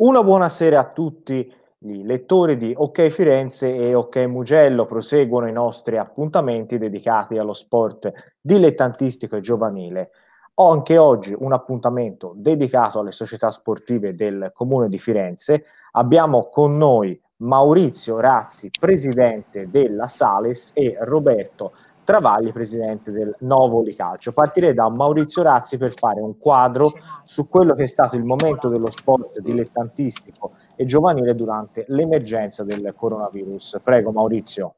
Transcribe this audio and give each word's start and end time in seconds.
Una 0.00 0.22
buonasera 0.22 0.78
a 0.78 0.84
tutti 0.84 1.52
i 1.80 2.04
lettori 2.04 2.56
di 2.56 2.72
OK 2.72 3.08
Firenze 3.08 3.74
e 3.74 3.94
OK 3.94 4.14
Mugello. 4.26 4.86
Proseguono 4.86 5.48
i 5.48 5.52
nostri 5.52 5.98
appuntamenti 5.98 6.78
dedicati 6.78 7.36
allo 7.36 7.52
sport 7.52 8.12
dilettantistico 8.40 9.34
e 9.34 9.40
giovanile. 9.40 10.10
Ho 10.54 10.70
anche 10.70 10.98
oggi 10.98 11.34
un 11.36 11.52
appuntamento 11.52 12.32
dedicato 12.36 13.00
alle 13.00 13.10
società 13.10 13.50
sportive 13.50 14.14
del 14.14 14.52
Comune 14.54 14.88
di 14.88 14.98
Firenze. 14.98 15.64
Abbiamo 15.90 16.48
con 16.48 16.76
noi 16.76 17.20
Maurizio 17.38 18.20
Razzi, 18.20 18.70
presidente 18.78 19.68
della 19.68 20.06
Sales, 20.06 20.70
e 20.74 20.96
Roberto 21.00 21.72
Travagli, 22.08 22.52
presidente 22.52 23.10
del 23.10 23.36
Novoli 23.40 23.94
Calcio. 23.94 24.32
Partirei 24.32 24.72
da 24.72 24.88
Maurizio 24.88 25.42
Razzi 25.42 25.76
per 25.76 25.92
fare 25.92 26.22
un 26.22 26.38
quadro 26.38 26.90
su 27.24 27.50
quello 27.50 27.74
che 27.74 27.82
è 27.82 27.86
stato 27.86 28.16
il 28.16 28.24
momento 28.24 28.70
dello 28.70 28.88
sport 28.88 29.40
dilettantistico 29.40 30.52
e 30.74 30.86
giovanile 30.86 31.34
durante 31.34 31.84
l'emergenza 31.88 32.64
del 32.64 32.94
coronavirus. 32.96 33.80
Prego 33.84 34.10
Maurizio. 34.10 34.76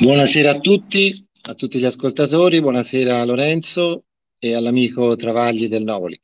Buonasera 0.00 0.52
a 0.52 0.58
tutti, 0.60 1.28
a 1.42 1.52
tutti 1.52 1.78
gli 1.78 1.84
ascoltatori, 1.84 2.62
buonasera 2.62 3.20
a 3.20 3.26
Lorenzo 3.26 4.04
e 4.38 4.54
all'amico 4.54 5.14
Travagli 5.14 5.68
del 5.68 5.84
Novoli. 5.84 6.18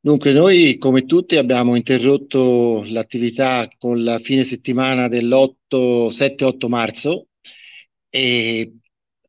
Dunque, 0.00 0.32
noi 0.32 0.78
come 0.78 1.04
tutti 1.04 1.36
abbiamo 1.36 1.76
interrotto 1.76 2.82
l'attività 2.86 3.68
con 3.76 4.02
la 4.02 4.18
fine 4.20 4.42
settimana 4.42 5.06
dell'8, 5.06 6.08
7-8 6.08 6.66
marzo 6.66 7.26
e 8.10 8.72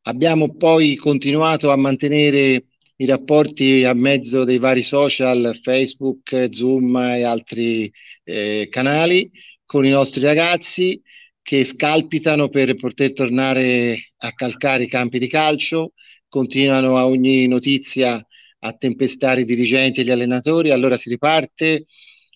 abbiamo 0.02 0.56
poi 0.56 0.96
continuato 0.96 1.70
a 1.70 1.76
mantenere 1.76 2.64
i 2.96 3.06
rapporti 3.06 3.84
a 3.84 3.94
mezzo 3.94 4.44
dei 4.44 4.58
vari 4.58 4.82
social, 4.82 5.58
Facebook, 5.62 6.48
Zoom 6.50 6.96
e 6.96 7.22
altri 7.22 7.90
eh, 8.24 8.68
canali 8.70 9.30
con 9.64 9.86
i 9.86 9.90
nostri 9.90 10.20
ragazzi 10.22 11.00
che 11.40 11.64
scalpitano 11.64 12.48
per 12.48 12.74
poter 12.76 13.12
tornare 13.12 13.98
a 14.18 14.32
calcare 14.32 14.84
i 14.84 14.88
campi 14.88 15.18
di 15.18 15.28
calcio, 15.28 15.92
continuano 16.28 16.96
a 16.96 17.06
ogni 17.06 17.46
notizia 17.48 18.24
a 18.64 18.72
tempestare 18.74 19.40
i 19.40 19.44
dirigenti 19.44 20.00
e 20.00 20.04
gli 20.04 20.10
allenatori, 20.10 20.70
allora 20.70 20.96
si 20.96 21.08
riparte, 21.08 21.86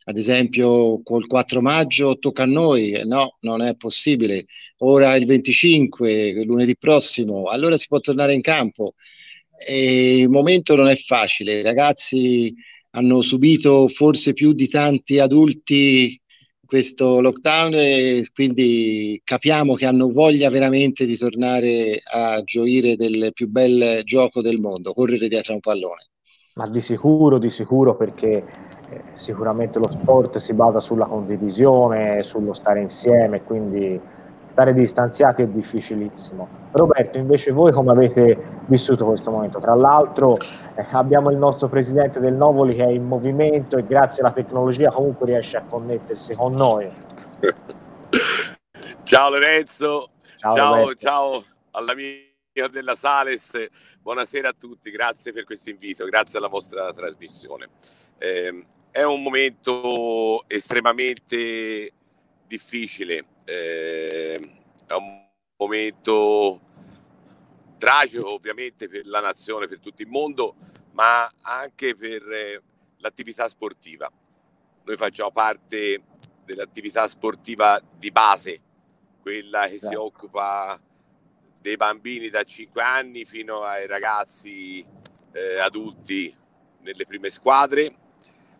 ad 0.08 0.16
esempio 0.16 1.02
col 1.02 1.26
4 1.26 1.60
maggio 1.60 2.18
tocca 2.18 2.44
a 2.44 2.46
noi, 2.46 2.92
eh, 2.92 3.04
no, 3.04 3.38
non 3.40 3.60
è 3.60 3.74
possibile, 3.76 4.46
ora 4.78 5.16
il 5.16 5.26
25, 5.26 6.44
lunedì 6.44 6.76
prossimo, 6.76 7.46
allora 7.46 7.76
si 7.76 7.86
può 7.88 7.98
tornare 7.98 8.32
in 8.32 8.40
campo. 8.40 8.94
E 9.58 10.18
il 10.18 10.28
momento 10.28 10.76
non 10.76 10.88
è 10.88 10.96
facile, 10.96 11.60
i 11.60 11.62
ragazzi 11.62 12.54
hanno 12.90 13.22
subito 13.22 13.88
forse 13.88 14.32
più 14.32 14.52
di 14.52 14.68
tanti 14.68 15.18
adulti 15.18 16.20
questo 16.64 17.20
lockdown 17.20 17.74
e 17.74 18.28
quindi 18.32 19.20
capiamo 19.24 19.74
che 19.74 19.86
hanno 19.86 20.10
voglia 20.12 20.50
veramente 20.50 21.06
di 21.06 21.16
tornare 21.16 22.00
a 22.04 22.42
gioire 22.42 22.96
del 22.96 23.30
più 23.32 23.48
bel 23.48 24.02
gioco 24.04 24.42
del 24.42 24.58
mondo, 24.58 24.92
correre 24.92 25.28
dietro 25.28 25.52
a 25.52 25.54
un 25.54 25.60
pallone. 25.60 26.08
Ma 26.58 26.66
di 26.68 26.80
sicuro, 26.80 27.36
di 27.36 27.50
sicuro 27.50 27.94
perché 27.94 28.44
eh, 28.88 29.02
sicuramente 29.12 29.78
lo 29.78 29.90
sport 29.90 30.38
si 30.38 30.54
basa 30.54 30.78
sulla 30.78 31.04
condivisione, 31.04 32.22
sullo 32.22 32.54
stare 32.54 32.80
insieme, 32.80 33.42
quindi 33.42 34.00
stare 34.46 34.72
distanziati 34.72 35.42
è 35.42 35.46
difficilissimo. 35.48 36.48
Roberto, 36.70 37.18
invece 37.18 37.52
voi 37.52 37.72
come 37.72 37.90
avete 37.90 38.62
vissuto 38.66 39.04
questo 39.04 39.30
momento? 39.30 39.58
Tra 39.58 39.74
l'altro 39.74 40.34
eh, 40.34 40.86
abbiamo 40.92 41.30
il 41.30 41.36
nostro 41.36 41.68
presidente 41.68 42.20
del 42.20 42.32
Novoli 42.32 42.74
che 42.74 42.84
è 42.84 42.90
in 42.90 43.04
movimento 43.04 43.76
e 43.76 43.84
grazie 43.84 44.22
alla 44.22 44.32
tecnologia 44.32 44.90
comunque 44.90 45.26
riesce 45.26 45.58
a 45.58 45.62
connettersi 45.62 46.34
con 46.34 46.52
noi. 46.52 46.90
ciao 49.02 49.28
Lorenzo, 49.28 50.08
ciao, 50.38 50.54
ciao, 50.54 50.94
ciao 50.94 51.44
all'amico 52.56 52.68
della 52.68 52.94
Sales, 52.94 53.68
buonasera 54.00 54.48
a 54.48 54.52
tutti, 54.52 54.90
grazie 54.90 55.32
per 55.32 55.44
questo 55.44 55.70
invito, 55.70 56.04
grazie 56.06 56.38
alla 56.38 56.48
vostra 56.48 56.92
trasmissione. 56.92 57.68
Eh, 58.18 58.66
è 58.90 59.02
un 59.02 59.22
momento 59.22 60.44
estremamente 60.48 61.92
difficile, 62.46 63.26
eh, 63.44 64.34
è 64.86 64.92
un 64.94 65.26
momento 65.56 66.60
tragico 67.76 68.32
ovviamente 68.32 68.88
per 68.88 69.06
la 69.06 69.20
nazione, 69.20 69.68
per 69.68 69.80
tutto 69.80 70.02
il 70.02 70.08
mondo, 70.08 70.54
ma 70.92 71.30
anche 71.42 71.94
per 71.94 72.22
eh, 72.30 72.62
l'attività 72.98 73.48
sportiva. 73.48 74.10
Noi 74.84 74.96
facciamo 74.96 75.30
parte 75.30 76.02
dell'attività 76.44 77.06
sportiva 77.06 77.78
di 77.98 78.10
base, 78.10 78.60
quella 79.20 79.64
che 79.64 79.78
si 79.78 79.86
esatto. 79.86 80.02
occupa 80.04 80.80
dei 81.66 81.77
bambini 81.77 82.28
da 82.28 82.44
5 82.44 82.81
anni 82.81 83.25
fino 83.25 83.62
ai 83.62 83.88
ragazzi 83.88 84.87
eh, 85.32 85.59
adulti 85.59 86.32
nelle 86.82 87.04
prime 87.06 87.28
squadre. 87.28 87.93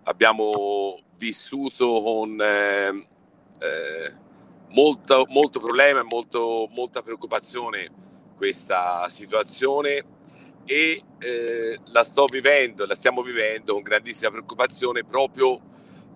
Abbiamo 0.03 0.99
vissuto 1.17 2.03
con 2.03 2.37
eh, 2.41 3.06
eh, 3.61 4.12
molto, 4.71 5.25
molto 5.28 5.61
problema 5.61 6.00
e 6.00 6.06
molta 6.09 7.00
preoccupazione 7.03 7.89
questa 8.37 9.09
situazione 9.09 10.05
e 10.65 11.00
eh, 11.21 11.78
la 11.84 12.03
sto 12.03 12.25
vivendo, 12.25 12.87
la 12.87 12.97
stiamo 12.97 13.23
vivendo 13.23 13.75
con 13.75 13.83
grandissima 13.83 14.33
preoccupazione 14.33 15.05
proprio 15.05 15.61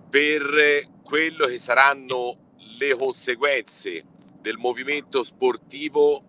per 0.09 0.89
quello 1.01 1.45
che 1.45 1.57
saranno 1.57 2.35
le 2.77 2.97
conseguenze 2.97 4.03
del 4.41 4.57
movimento 4.57 5.23
sportivo 5.23 6.25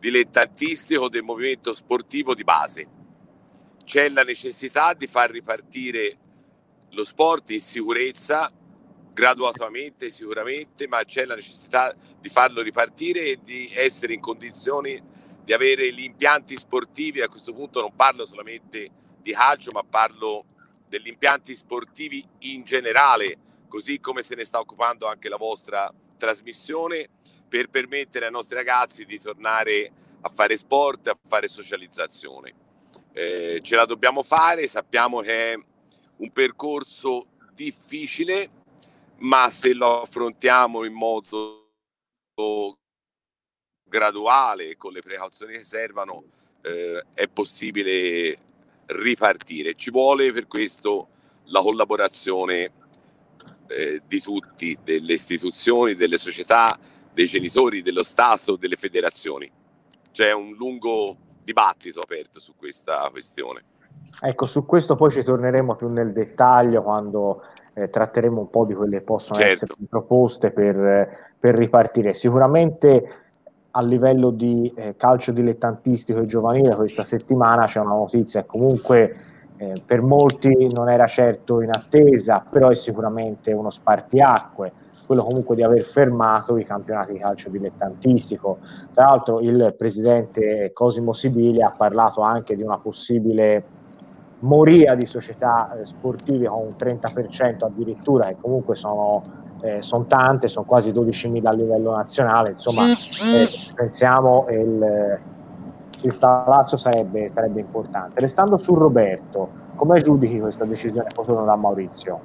dilettantistico 0.00 1.08
del 1.08 1.22
movimento 1.22 1.72
sportivo 1.72 2.34
di 2.34 2.42
base. 2.42 2.88
C'è 3.84 4.08
la 4.08 4.24
necessità 4.24 4.94
di 4.94 5.06
far 5.06 5.30
ripartire 5.30 6.16
lo 6.90 7.04
sport 7.04 7.50
in 7.50 7.60
sicurezza, 7.60 8.50
graduatamente 9.12 10.10
sicuramente, 10.10 10.88
ma 10.88 11.04
c'è 11.04 11.26
la 11.26 11.34
necessità 11.34 11.94
di 12.18 12.28
farlo 12.28 12.62
ripartire 12.62 13.26
e 13.26 13.38
di 13.42 13.70
essere 13.74 14.14
in 14.14 14.20
condizioni 14.20 15.00
di 15.44 15.52
avere 15.52 15.92
gli 15.92 16.02
impianti 16.02 16.56
sportivi, 16.56 17.20
a 17.20 17.28
questo 17.28 17.52
punto 17.52 17.80
non 17.80 17.94
parlo 17.94 18.24
solamente 18.24 18.90
di 19.20 19.32
calcio, 19.32 19.70
ma 19.72 19.82
parlo 19.82 20.46
degli 20.88 21.08
impianti 21.08 21.54
sportivi 21.54 22.24
in 22.40 22.64
generale, 22.64 23.36
così 23.68 24.00
come 24.00 24.22
se 24.22 24.34
ne 24.34 24.44
sta 24.44 24.58
occupando 24.58 25.06
anche 25.06 25.28
la 25.28 25.36
vostra 25.36 25.92
trasmissione, 26.16 27.08
per 27.50 27.68
permettere 27.68 28.26
ai 28.26 28.30
nostri 28.30 28.54
ragazzi 28.54 29.04
di 29.04 29.18
tornare 29.18 29.92
a 30.20 30.28
fare 30.28 30.56
sport, 30.56 31.08
a 31.08 31.18
fare 31.26 31.48
socializzazione. 31.48 32.54
Eh, 33.12 33.58
ce 33.60 33.74
la 33.74 33.86
dobbiamo 33.86 34.22
fare, 34.22 34.68
sappiamo 34.68 35.20
che 35.20 35.52
è 35.52 35.58
un 36.18 36.30
percorso 36.30 37.26
difficile, 37.52 38.48
ma 39.18 39.50
se 39.50 39.74
lo 39.74 40.02
affrontiamo 40.02 40.84
in 40.84 40.92
modo 40.92 41.72
graduale, 43.82 44.76
con 44.76 44.92
le 44.92 45.00
precauzioni 45.00 45.54
che 45.54 45.64
servono, 45.64 46.22
eh, 46.62 47.04
è 47.14 47.26
possibile 47.26 48.38
ripartire. 48.86 49.74
Ci 49.74 49.90
vuole 49.90 50.30
per 50.30 50.46
questo 50.46 51.08
la 51.46 51.60
collaborazione 51.60 52.72
eh, 53.66 54.02
di 54.06 54.20
tutti, 54.20 54.78
delle 54.82 55.14
istituzioni, 55.14 55.96
delle 55.96 56.18
società, 56.18 56.78
dei 57.20 57.26
genitori, 57.26 57.82
dello 57.82 58.02
Stato, 58.02 58.56
delle 58.56 58.76
federazioni. 58.76 59.50
C'è 60.10 60.32
un 60.32 60.54
lungo 60.56 61.16
dibattito 61.44 62.00
aperto 62.00 62.40
su 62.40 62.54
questa 62.56 63.06
questione. 63.10 63.62
Ecco, 64.22 64.46
su 64.46 64.64
questo 64.64 64.94
poi 64.94 65.10
ci 65.10 65.22
torneremo 65.22 65.76
più 65.76 65.88
nel 65.88 66.12
dettaglio 66.12 66.82
quando 66.82 67.42
eh, 67.74 67.90
tratteremo 67.90 68.40
un 68.40 68.48
po' 68.50 68.64
di 68.64 68.74
quelle 68.74 68.98
che 68.98 69.04
possono 69.04 69.38
certo. 69.38 69.52
essere 69.52 69.74
proposte 69.88 70.50
per, 70.50 71.34
per, 71.38 71.54
ripartire. 71.56 72.14
Sicuramente 72.14 73.16
a 73.72 73.82
livello 73.82 74.30
di 74.30 74.72
eh, 74.74 74.96
calcio 74.96 75.32
dilettantistico 75.32 76.20
e 76.20 76.26
giovanile 76.26 76.74
questa 76.74 77.04
settimana 77.04 77.66
c'è 77.66 77.80
una 77.80 77.94
notizia 77.94 78.40
che 78.40 78.48
comunque 78.48 79.16
eh, 79.58 79.74
per 79.84 80.00
molti 80.00 80.72
non 80.72 80.88
era 80.88 81.06
certo 81.06 81.60
in 81.60 81.70
attesa, 81.70 82.44
però 82.48 82.70
è 82.70 82.74
sicuramente 82.74 83.52
uno 83.52 83.70
spartiacque 83.70 84.72
quello 85.10 85.24
comunque 85.24 85.56
di 85.56 85.64
aver 85.64 85.84
fermato 85.84 86.56
i 86.56 86.64
campionati 86.64 87.14
di 87.14 87.18
calcio 87.18 87.50
dilettantistico. 87.50 88.60
Tra 88.92 89.06
l'altro 89.06 89.40
il 89.40 89.74
presidente 89.76 90.70
Cosimo 90.72 91.12
Sibili 91.12 91.60
ha 91.60 91.74
parlato 91.76 92.20
anche 92.20 92.54
di 92.54 92.62
una 92.62 92.78
possibile 92.78 93.64
moria 94.42 94.94
di 94.94 95.06
società 95.06 95.68
eh, 95.72 95.84
sportive 95.84 96.46
con 96.46 96.60
un 96.60 96.74
30% 96.78 97.64
addirittura, 97.64 98.28
che 98.28 98.36
comunque 98.40 98.76
sono, 98.76 99.22
eh, 99.62 99.82
sono 99.82 100.04
tante, 100.04 100.46
sono 100.46 100.64
quasi 100.64 100.92
12.000 100.92 101.44
a 101.44 101.52
livello 101.54 101.90
nazionale, 101.96 102.50
insomma 102.50 102.84
eh, 102.84 103.48
pensiamo 103.74 104.46
il, 104.48 105.20
il 106.02 106.12
stallazzo 106.12 106.76
sarebbe, 106.76 107.28
sarebbe 107.34 107.58
importante. 107.58 108.20
Restando 108.20 108.58
su 108.58 108.76
Roberto, 108.76 109.50
come 109.74 110.00
giudichi 110.00 110.38
questa 110.38 110.64
decisione 110.64 111.08
potuta 111.12 111.42
da 111.42 111.56
Maurizio? 111.56 112.20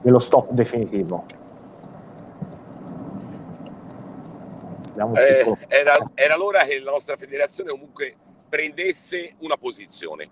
Dello 0.00 0.18
stop 0.18 0.50
definitivo. 0.52 1.24
Eh, 5.14 5.56
era, 5.68 6.10
era 6.14 6.36
l'ora 6.36 6.64
che 6.64 6.80
la 6.80 6.90
nostra 6.90 7.16
federazione 7.16 7.70
comunque 7.70 8.16
prendesse 8.48 9.34
una 9.40 9.56
posizione. 9.56 10.28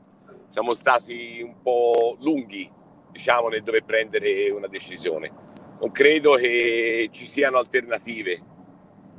Siamo 0.48 0.74
stati 0.74 1.40
un 1.42 1.60
po' 1.62 2.16
lunghi, 2.20 2.70
diciamo, 3.10 3.48
nel 3.48 3.62
dover 3.62 3.84
prendere 3.84 4.50
una 4.50 4.66
decisione. 4.66 5.30
Non 5.78 5.90
credo 5.92 6.32
che 6.32 7.08
ci 7.12 7.26
siano 7.26 7.58
alternative. 7.58 8.42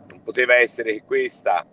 Non 0.09 0.21
poteva 0.21 0.55
essere 0.55 0.93
che 0.93 1.03
questa. 1.03 1.65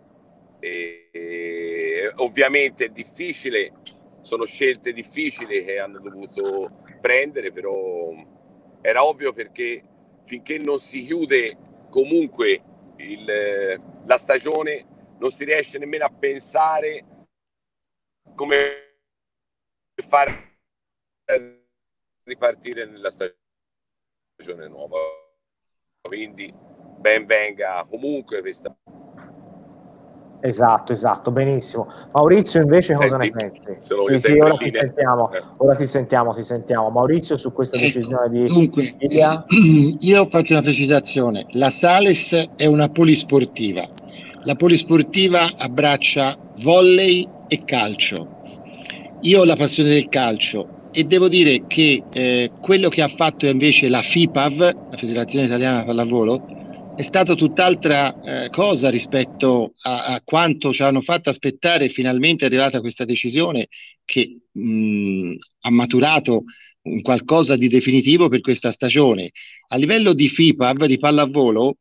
E, 0.61 1.09
e, 1.11 2.13
ovviamente 2.17 2.87
è 2.87 2.89
difficile, 2.91 3.73
sono 4.21 4.45
scelte 4.45 4.93
difficili 4.93 5.65
che 5.65 5.79
hanno 5.79 5.99
dovuto 5.99 6.83
prendere, 7.01 7.53
però 7.53 8.11
era 8.87 9.03
ovvio 9.03 9.33
perché 9.33 9.83
finché 10.25 10.59
non 10.59 10.79
si 10.79 11.07
chiude 11.07 11.57
comunque 11.89 12.63
il, 12.97 13.81
la 14.05 14.19
stagione 14.19 15.15
non 15.19 15.31
si 15.31 15.47
riesce 15.47 15.79
nemmeno 15.79 16.05
a 16.05 16.11
pensare 16.11 17.03
come 18.35 18.99
far 20.07 20.59
ripartire 22.25 22.85
nella 22.85 23.11
stagione 23.11 24.69
nuova. 24.69 24.99
Quindi 26.03 26.53
ben 26.55 27.25
venga 27.25 27.87
comunque 27.89 28.43
questa 28.43 28.77
Esatto, 30.47 30.93
esatto, 30.93 31.31
benissimo. 31.31 31.87
Maurizio 32.13 32.61
invece 32.61 32.93
cosa 32.93 33.19
Senti, 33.19 33.33
ne 33.35 33.51
pensi? 33.65 33.81
Sì, 33.81 34.19
sì, 34.19 34.33
ora 34.33 34.53
ti, 34.57 34.71
sentiamo, 34.71 35.33
eh. 35.33 35.41
ora 35.57 35.75
ti 35.75 35.87
sentiamo, 35.87 36.35
ti 36.35 36.43
sentiamo. 36.43 36.91
Maurizio 36.91 37.39
su 37.39 37.51
questa 37.51 37.79
ecco, 37.79 37.87
decisione 37.87 38.29
di 38.29 38.45
Dunque, 38.45 38.95
Ilia? 38.99 39.43
io 40.01 40.29
faccio 40.29 40.53
una 40.53 40.61
precisazione. 40.61 41.47
La 41.53 41.71
Sales 41.71 42.51
è 42.57 42.67
una 42.67 42.91
polisportiva. 42.91 43.89
La 44.43 44.55
polisportiva 44.55 45.51
abbraccia 45.57 46.37
volley 46.63 47.27
e 47.49 47.65
calcio. 47.65 48.29
Io 49.21 49.41
ho 49.41 49.45
la 49.45 49.57
passione 49.57 49.89
del 49.89 50.11
calcio 50.11 50.91
e 50.91 51.05
devo 51.05 51.29
dire 51.29 51.63
che 51.67 52.03
eh, 52.13 52.51
quello 52.61 52.91
che 52.91 53.01
ha 53.01 53.09
fatto 53.09 53.47
invece 53.47 53.89
la 53.89 54.03
FIPAV, 54.03 54.59
la 54.91 54.97
Federazione 54.99 55.47
Italiana 55.47 55.85
Pallavolo, 55.85 56.64
è 56.97 57.03
stata 57.03 57.35
tutt'altra 57.35 58.45
eh, 58.45 58.51
cosa 58.51 58.89
rispetto 58.89 59.75
a, 59.83 60.05
a, 60.15 60.23
quanto 60.23 60.73
ci 60.73 60.83
hanno 60.83 61.01
fatto 61.01 61.29
aspettare. 61.29 61.89
Finalmente 61.89 62.45
è 62.45 62.49
arrivata 62.49 62.81
questa 62.81 63.05
decisione 63.05 63.69
che 64.05 64.39
mh, 64.53 65.35
ha 65.61 65.71
maturato 65.71 66.45
un 66.83 67.01
qualcosa 67.03 67.57
di 67.57 67.69
definitivo 67.69 68.29
per 68.29 68.41
questa 68.41 68.71
stagione. 68.71 69.31
A 69.69 69.77
livello 69.77 70.13
di 70.13 70.29
FIPAV, 70.29 70.85
di 70.87 70.99
pallavolo, 70.99 71.79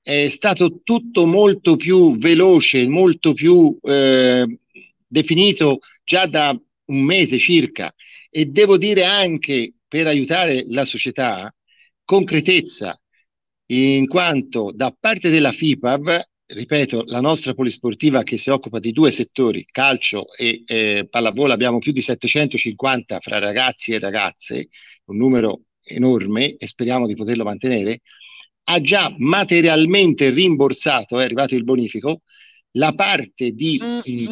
è 0.00 0.28
stato 0.30 0.80
tutto 0.82 1.26
molto 1.26 1.76
più 1.76 2.16
veloce, 2.16 2.86
molto 2.88 3.34
più 3.34 3.76
eh, 3.82 4.58
definito 5.06 5.80
già 6.04 6.26
da 6.26 6.58
un 6.86 7.02
mese 7.02 7.38
circa 7.38 7.94
e 8.30 8.46
devo 8.46 8.76
dire 8.76 9.04
anche 9.04 9.74
per 9.88 10.06
aiutare 10.06 10.64
la 10.68 10.84
società 10.84 11.54
concretezza 12.04 12.98
in 13.66 14.06
quanto 14.06 14.72
da 14.74 14.94
parte 14.98 15.30
della 15.30 15.52
FIPAV, 15.52 16.20
ripeto, 16.46 17.04
la 17.06 17.20
nostra 17.20 17.54
polisportiva 17.54 18.22
che 18.22 18.36
si 18.36 18.50
occupa 18.50 18.78
di 18.78 18.92
due 18.92 19.10
settori, 19.10 19.66
calcio 19.70 20.26
e 20.36 20.62
eh, 20.66 21.06
pallavolo, 21.08 21.52
abbiamo 21.52 21.78
più 21.78 21.92
di 21.92 22.02
750 22.02 23.20
fra 23.20 23.38
ragazzi 23.38 23.92
e 23.92 23.98
ragazze, 23.98 24.68
un 25.06 25.16
numero 25.16 25.62
enorme 25.84 26.56
e 26.56 26.66
speriamo 26.66 27.06
di 27.06 27.14
poterlo 27.14 27.44
mantenere, 27.44 28.00
ha 28.64 28.80
già 28.80 29.14
materialmente 29.18 30.30
rimborsato, 30.30 31.18
è 31.18 31.24
arrivato 31.24 31.54
il 31.54 31.64
bonifico, 31.64 32.22
la 32.72 32.94
parte 32.94 33.52
di 33.52 33.78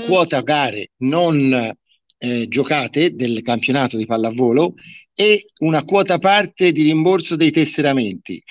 quota 0.06 0.40
gare 0.40 0.92
non 0.98 1.72
eh, 2.18 2.48
giocate 2.48 3.14
del 3.14 3.42
campionato 3.42 3.96
di 3.96 4.06
pallavolo 4.06 4.74
e 5.14 5.46
una 5.58 5.84
quota 5.84 6.18
parte 6.18 6.72
di 6.72 6.82
rimborso 6.82 7.36
dei 7.36 7.50
tesseramenti 7.50 8.42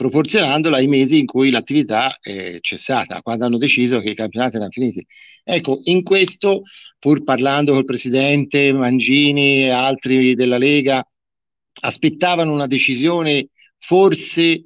proporzionandola 0.00 0.78
ai 0.78 0.86
mesi 0.86 1.18
in 1.18 1.26
cui 1.26 1.50
l'attività 1.50 2.16
è 2.22 2.56
cessata, 2.62 3.20
quando 3.20 3.44
hanno 3.44 3.58
deciso 3.58 4.00
che 4.00 4.08
i 4.08 4.14
campionati 4.14 4.56
erano 4.56 4.70
finiti. 4.70 5.04
Ecco, 5.44 5.80
in 5.84 6.02
questo, 6.02 6.62
pur 6.98 7.22
parlando 7.22 7.74
col 7.74 7.84
presidente 7.84 8.72
Mangini 8.72 9.64
e 9.64 9.68
altri 9.68 10.34
della 10.34 10.56
Lega, 10.56 11.06
aspettavano 11.82 12.50
una 12.50 12.66
decisione 12.66 13.48
forse 13.78 14.62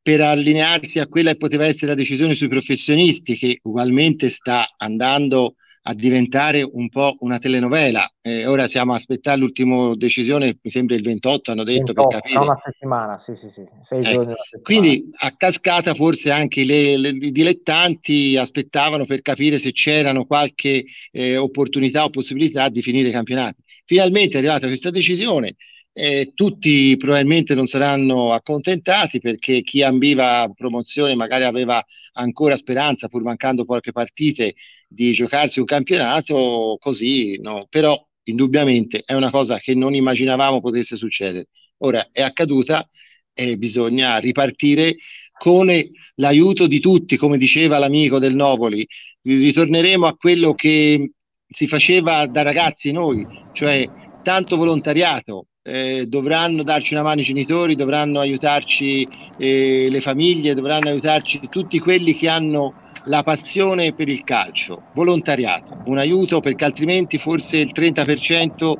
per 0.00 0.20
allinearsi 0.20 1.00
a 1.00 1.08
quella 1.08 1.32
che 1.32 1.38
poteva 1.38 1.66
essere 1.66 1.88
la 1.88 1.94
decisione 1.94 2.36
sui 2.36 2.46
professionisti, 2.46 3.36
che 3.36 3.58
ugualmente 3.64 4.30
sta 4.30 4.74
andando 4.76 5.56
a 5.82 5.94
diventare 5.94 6.62
un 6.62 6.88
po' 6.88 7.16
una 7.20 7.38
telenovela. 7.38 8.08
Eh, 8.20 8.46
ora 8.46 8.68
siamo 8.68 8.92
a 8.92 8.96
aspettare 8.96 9.38
l'ultima 9.38 9.94
decisione, 9.94 10.58
mi 10.60 10.70
sembra 10.70 10.96
il 10.96 11.02
28, 11.02 11.50
hanno 11.50 11.64
detto 11.64 11.92
28, 11.92 12.08
per 12.08 12.20
capire. 12.20 12.38
una 12.38 12.60
settimana, 12.62 13.18
sì, 13.18 13.34
sì, 13.34 13.50
sì, 13.50 13.64
sei 13.80 14.00
ecco. 14.00 14.10
giorni. 14.10 14.34
Quindi 14.62 15.10
a 15.18 15.34
cascata 15.36 15.94
forse 15.94 16.30
anche 16.30 16.64
le, 16.64 16.96
le, 16.96 17.08
i 17.08 17.32
dilettanti 17.32 18.36
aspettavano 18.36 19.06
per 19.06 19.22
capire 19.22 19.58
se 19.58 19.72
c'erano 19.72 20.24
qualche 20.24 20.84
eh, 21.10 21.36
opportunità 21.36 22.04
o 22.04 22.10
possibilità 22.10 22.68
di 22.68 22.82
finire 22.82 23.08
i 23.08 23.12
campionati. 23.12 23.62
Finalmente 23.84 24.34
è 24.34 24.38
arrivata 24.38 24.66
questa 24.66 24.90
decisione. 24.90 25.56
Eh, 26.00 26.30
tutti 26.32 26.96
probabilmente 26.96 27.56
non 27.56 27.66
saranno 27.66 28.32
accontentati 28.32 29.18
perché 29.18 29.62
chi 29.62 29.82
ambiva 29.82 30.48
promozione 30.54 31.16
magari 31.16 31.42
aveva 31.42 31.84
ancora 32.12 32.54
speranza, 32.54 33.08
pur 33.08 33.22
mancando 33.22 33.64
poche 33.64 33.90
partite, 33.90 34.54
di 34.86 35.12
giocarsi 35.12 35.58
un 35.58 35.64
campionato 35.64 36.76
così, 36.78 37.36
no? 37.40 37.66
però 37.68 38.00
indubbiamente 38.24 39.02
è 39.04 39.14
una 39.14 39.30
cosa 39.30 39.58
che 39.58 39.74
non 39.74 39.92
immaginavamo 39.92 40.60
potesse 40.60 40.94
succedere. 40.94 41.48
Ora 41.78 42.06
è 42.12 42.22
accaduta 42.22 42.88
e 43.32 43.56
bisogna 43.56 44.18
ripartire 44.18 44.98
con 45.36 45.68
l'aiuto 46.14 46.68
di 46.68 46.78
tutti, 46.78 47.16
come 47.16 47.38
diceva 47.38 47.78
l'amico 47.78 48.20
del 48.20 48.36
Novoli. 48.36 48.86
Ritorneremo 49.22 50.06
a 50.06 50.14
quello 50.16 50.54
che 50.54 51.10
si 51.48 51.66
faceva 51.66 52.24
da 52.28 52.42
ragazzi 52.42 52.92
noi, 52.92 53.26
cioè 53.52 53.84
tanto 54.22 54.56
volontariato, 54.56 55.46
eh, 55.68 56.06
dovranno 56.06 56.62
darci 56.62 56.94
una 56.94 57.02
mano 57.02 57.20
i 57.20 57.24
genitori, 57.24 57.76
dovranno 57.76 58.20
aiutarci 58.20 59.06
eh, 59.36 59.88
le 59.90 60.00
famiglie, 60.00 60.54
dovranno 60.54 60.88
aiutarci 60.88 61.48
tutti 61.50 61.78
quelli 61.78 62.14
che 62.14 62.28
hanno 62.28 62.74
la 63.04 63.22
passione 63.22 63.92
per 63.92 64.08
il 64.08 64.24
calcio, 64.24 64.84
volontariato, 64.94 65.82
un 65.86 65.98
aiuto 65.98 66.40
perché 66.40 66.64
altrimenti 66.64 67.18
forse 67.18 67.58
il 67.58 67.72
30% 67.74 68.72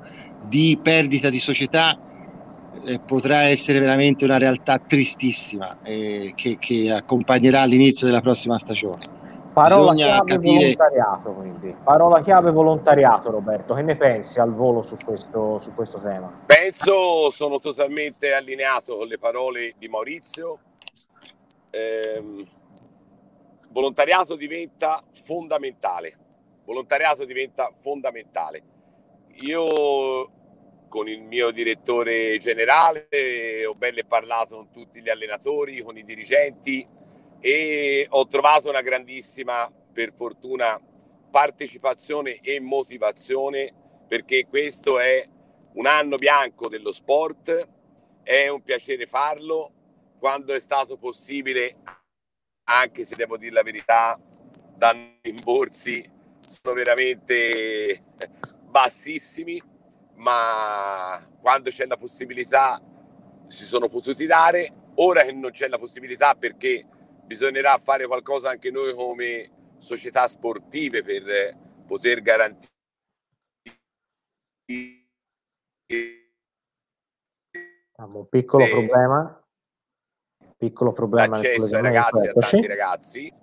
di 0.49 0.79
perdita 0.83 1.29
di 1.29 1.41
società 1.41 1.99
eh, 2.85 3.01
potrà 3.01 3.43
essere 3.43 3.81
veramente 3.81 4.25
una 4.25 4.39
realtà 4.39 4.79
tristissima 4.79 5.79
eh, 5.83 6.33
che, 6.35 6.57
che 6.59 6.91
accompagnerà 6.91 7.65
l'inizio 7.65 8.07
della 8.07 8.23
prossima 8.23 8.59
stagione. 8.59 9.18
Parola 9.63 9.95
chiave 9.95 10.33
capire... 10.33 10.55
volontariato, 10.55 11.33
quindi. 11.33 11.77
Parola 11.83 12.21
chiave 12.21 12.51
volontariato, 12.51 13.31
Roberto. 13.31 13.75
Che 13.75 13.83
ne 13.83 13.97
pensi 13.97 14.39
al 14.41 14.55
volo 14.55 14.83
su 14.83 14.97
questo, 15.05 15.61
su 15.61 15.75
questo 15.75 15.99
tema? 15.99 16.43
Penso, 16.47 17.31
sono 17.31 17.59
totalmente 17.59 18.33
allineato 18.33 18.97
con 18.97 19.07
le 19.07 19.19
parole 19.19 19.75
di 19.79 19.89
Maurizio. 19.89 20.59
Eh, 21.71 22.47
volontariato 23.71 24.37
diventa 24.37 25.03
fondamentale. 25.13 26.17
Volontariato 26.65 27.25
diventa 27.25 27.71
fondamentale. 27.81 28.63
Io 29.41 30.31
con 30.89 31.07
il 31.07 31.23
mio 31.23 31.51
direttore 31.51 32.39
generale 32.39 33.09
ho 33.67 33.75
belle 33.75 34.05
parlato 34.05 34.57
con 34.57 34.71
tutti 34.71 35.01
gli 35.01 35.09
allenatori, 35.09 35.83
con 35.83 35.97
i 35.97 36.05
dirigenti 36.05 36.97
e 37.41 38.07
ho 38.09 38.27
trovato 38.27 38.69
una 38.69 38.83
grandissima, 38.83 39.73
per 39.93 40.13
fortuna, 40.15 40.81
partecipazione 41.31 42.39
e 42.41 42.61
motivazione 42.61 43.75
perché 44.07 44.47
questo 44.47 44.99
è 44.99 45.29
un 45.75 45.87
anno 45.87 46.17
bianco 46.17 46.69
dello 46.69 46.93
sport, 46.93 47.69
è 48.23 48.49
un 48.49 48.63
piacere 48.63 49.07
farlo, 49.07 49.73
quando 50.19 50.55
è 50.55 50.61
stato 50.61 50.97
possibile, 50.97 51.77
anche 52.65 53.05
se 53.05 53.17
devo 53.17 53.37
dire 53.37 53.53
la 53.53 53.63
verità, 53.63 54.19
danno 54.75 55.19
rimborsi 55.21 56.17
sono 56.47 56.75
veramente 56.75 58.03
bassissimi, 58.65 59.63
ma 60.15 61.29
quando 61.41 61.71
c'è 61.71 61.87
la 61.87 61.97
possibilità 61.97 62.81
si 63.47 63.65
sono 63.65 63.89
potuti 63.89 64.27
dare, 64.27 64.71
ora 64.97 65.23
che 65.23 65.33
non 65.33 65.51
c'è 65.51 65.69
la 65.69 65.79
possibilità 65.79 66.35
perché 66.35 66.87
bisognerà 67.29 67.79
fare 67.79 68.07
qualcosa 68.07 68.49
anche 68.49 68.71
noi 68.71 68.95
come 68.95 69.51
società 69.77 70.27
sportive 70.27 71.05
per 71.05 71.57
poter 71.87 72.23
garantire 72.23 72.73
Abbiamo 77.93 78.21
un 78.21 78.29
piccolo 78.29 78.65
e... 78.65 78.71
problema. 78.71 79.43
Piccolo 80.57 80.93
problema. 80.93 81.37
L'accesso 81.37 81.77
ai 81.77 81.83
ragazzi, 81.83 82.29
a 82.29 82.33
tanti 82.33 82.67
ragazzi. 82.67 83.35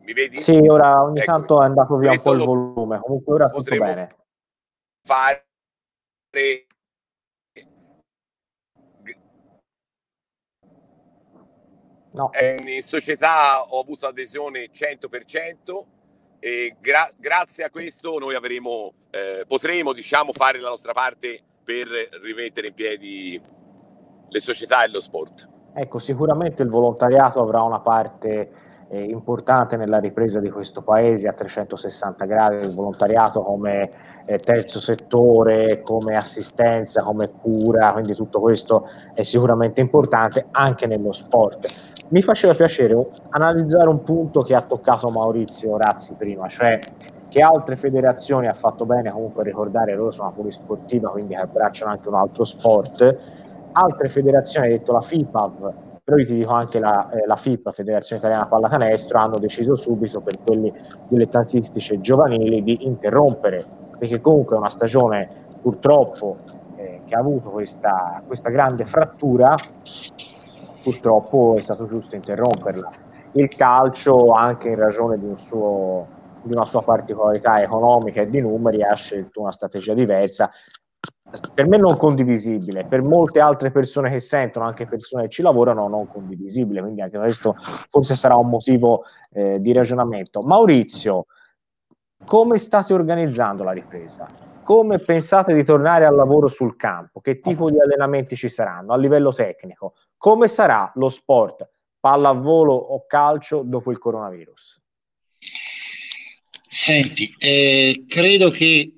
Mi 0.00 0.12
vedi? 0.12 0.38
Sì, 0.38 0.56
ora 0.56 1.02
ogni 1.02 1.18
ecco, 1.18 1.26
tanto 1.26 1.62
è 1.62 1.64
andato 1.64 1.96
via 1.96 2.10
un 2.10 2.20
po' 2.20 2.32
il 2.32 2.44
volume. 2.44 2.98
Comunque 3.00 3.34
ora 3.34 3.50
tutto 3.50 3.76
bene. 3.76 4.16
Fare 5.06 5.46
No. 12.18 12.30
in 12.66 12.82
società 12.82 13.62
ho 13.62 13.80
avuto 13.80 14.08
adesione 14.08 14.70
100% 14.72 15.84
e 16.40 16.74
gra- 16.80 17.10
grazie 17.16 17.62
a 17.62 17.70
questo 17.70 18.18
noi 18.18 18.34
avremo, 18.34 18.92
eh, 19.10 19.44
potremo 19.46 19.92
diciamo, 19.92 20.32
fare 20.32 20.58
la 20.58 20.68
nostra 20.68 20.92
parte 20.92 21.40
per 21.62 21.86
rimettere 22.20 22.68
in 22.68 22.74
piedi 22.74 23.40
le 24.28 24.40
società 24.40 24.82
e 24.82 24.88
lo 24.88 25.00
sport. 25.00 25.48
Ecco, 25.74 26.00
sicuramente 26.00 26.62
il 26.64 26.70
volontariato 26.70 27.40
avrà 27.40 27.62
una 27.62 27.78
parte 27.78 28.50
eh, 28.88 29.04
importante 29.04 29.76
nella 29.76 29.98
ripresa 29.98 30.40
di 30.40 30.50
questo 30.50 30.82
paese 30.82 31.28
a 31.28 31.32
360 31.32 32.24
gradi, 32.24 32.66
il 32.66 32.74
volontariato 32.74 33.42
come 33.42 33.90
eh, 34.24 34.38
terzo 34.38 34.80
settore, 34.80 35.82
come 35.82 36.16
assistenza, 36.16 37.02
come 37.02 37.30
cura, 37.30 37.92
quindi 37.92 38.14
tutto 38.14 38.40
questo 38.40 38.88
è 39.14 39.22
sicuramente 39.22 39.80
importante 39.80 40.46
anche 40.50 40.86
nello 40.86 41.12
sport. 41.12 41.66
Mi 42.08 42.22
faceva 42.22 42.54
piacere 42.54 43.06
analizzare 43.30 43.88
un 43.88 44.02
punto 44.02 44.42
che 44.42 44.54
ha 44.54 44.62
toccato 44.62 45.10
Maurizio 45.10 45.76
Razzi 45.76 46.14
prima, 46.14 46.48
cioè 46.48 46.78
che 47.28 47.42
altre 47.42 47.76
federazioni 47.76 48.48
ha 48.48 48.54
fatto 48.54 48.86
bene 48.86 49.10
comunque 49.10 49.44
ricordare 49.44 49.94
loro 49.94 50.10
sono 50.10 50.28
una 50.28 50.36
polisportiva 50.36 51.10
quindi 51.10 51.34
abbracciano 51.34 51.92
anche 51.92 52.08
un 52.08 52.14
altro 52.14 52.44
sport. 52.44 53.16
Altre 53.72 54.08
federazioni, 54.08 54.68
hai 54.68 54.72
detto 54.78 54.92
la 54.92 55.02
FIPAV 55.02 55.74
però 56.08 56.20
io 56.20 56.26
ti 56.26 56.36
dico 56.36 56.52
anche 56.52 56.78
la, 56.78 57.10
eh, 57.10 57.26
la 57.26 57.36
FIPA, 57.36 57.70
Federazione 57.70 58.22
Italiana 58.22 58.46
Pallacanestro, 58.46 59.18
hanno 59.18 59.36
deciso 59.36 59.76
subito 59.76 60.22
per 60.22 60.38
quelli 60.42 60.72
dilettantistici 61.06 62.00
giovanili 62.00 62.62
di 62.62 62.86
interrompere, 62.86 63.62
perché 63.98 64.18
comunque 64.18 64.56
è 64.56 64.58
una 64.58 64.70
stagione 64.70 65.28
purtroppo 65.60 66.38
eh, 66.76 67.02
che 67.04 67.14
ha 67.14 67.18
avuto 67.18 67.50
questa, 67.50 68.22
questa 68.26 68.48
grande 68.48 68.86
frattura, 68.86 69.54
purtroppo 70.90 71.56
è 71.56 71.60
stato 71.60 71.86
giusto 71.86 72.16
interromperla. 72.16 72.90
Il 73.32 73.48
calcio, 73.48 74.32
anche 74.32 74.68
in 74.68 74.76
ragione 74.76 75.18
di, 75.18 75.26
un 75.26 75.36
suo, 75.36 76.06
di 76.42 76.54
una 76.54 76.64
sua 76.64 76.82
particolarità 76.82 77.60
economica 77.60 78.22
e 78.22 78.30
di 78.30 78.40
numeri, 78.40 78.82
ha 78.82 78.94
scelto 78.94 79.42
una 79.42 79.52
strategia 79.52 79.92
diversa 79.92 80.50
per 81.52 81.66
me 81.66 81.76
non 81.76 81.96
condivisibile, 81.98 82.86
per 82.86 83.02
molte 83.02 83.38
altre 83.38 83.70
persone 83.70 84.10
che 84.10 84.18
sentono, 84.18 84.64
anche 84.64 84.86
persone 84.86 85.24
che 85.24 85.28
ci 85.28 85.42
lavorano, 85.42 85.86
non 85.86 86.08
condivisibile, 86.08 86.80
quindi 86.80 87.02
anche 87.02 87.18
questo 87.18 87.54
forse 87.88 88.14
sarà 88.14 88.34
un 88.36 88.48
motivo 88.48 89.04
eh, 89.32 89.60
di 89.60 89.72
ragionamento. 89.72 90.40
Maurizio, 90.40 91.26
come 92.24 92.56
state 92.56 92.94
organizzando 92.94 93.62
la 93.62 93.72
ripresa? 93.72 94.26
Come 94.62 94.98
pensate 94.98 95.54
di 95.54 95.64
tornare 95.64 96.06
al 96.06 96.14
lavoro 96.14 96.48
sul 96.48 96.76
campo? 96.76 97.20
Che 97.20 97.40
tipo 97.40 97.70
di 97.70 97.78
allenamenti 97.78 98.34
ci 98.34 98.48
saranno 98.48 98.94
a 98.94 98.96
livello 98.96 99.32
tecnico? 99.32 99.94
Come 100.18 100.48
sarà 100.48 100.90
lo 100.96 101.08
sport, 101.08 101.66
pallavolo 102.00 102.74
o 102.74 103.06
calcio 103.06 103.62
dopo 103.64 103.92
il 103.92 103.98
coronavirus? 103.98 104.80
Senti, 106.68 107.32
eh, 107.38 108.04
credo 108.08 108.50
che 108.50 108.94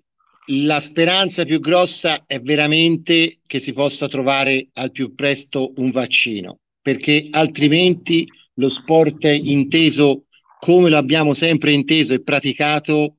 la 0.46 0.80
speranza 0.80 1.44
più 1.44 1.60
grossa 1.60 2.24
è 2.26 2.40
veramente 2.40 3.38
che 3.46 3.60
si 3.60 3.74
possa 3.74 4.08
trovare 4.08 4.68
al 4.72 4.90
più 4.90 5.14
presto 5.14 5.72
un 5.76 5.90
vaccino, 5.90 6.60
perché 6.80 7.28
altrimenti 7.30 8.26
lo 8.54 8.70
sport 8.70 9.24
inteso 9.24 10.24
come 10.58 10.88
lo 10.88 10.96
abbiamo 10.96 11.34
sempre 11.34 11.72
inteso 11.72 12.14
e 12.14 12.22
praticato 12.22 13.16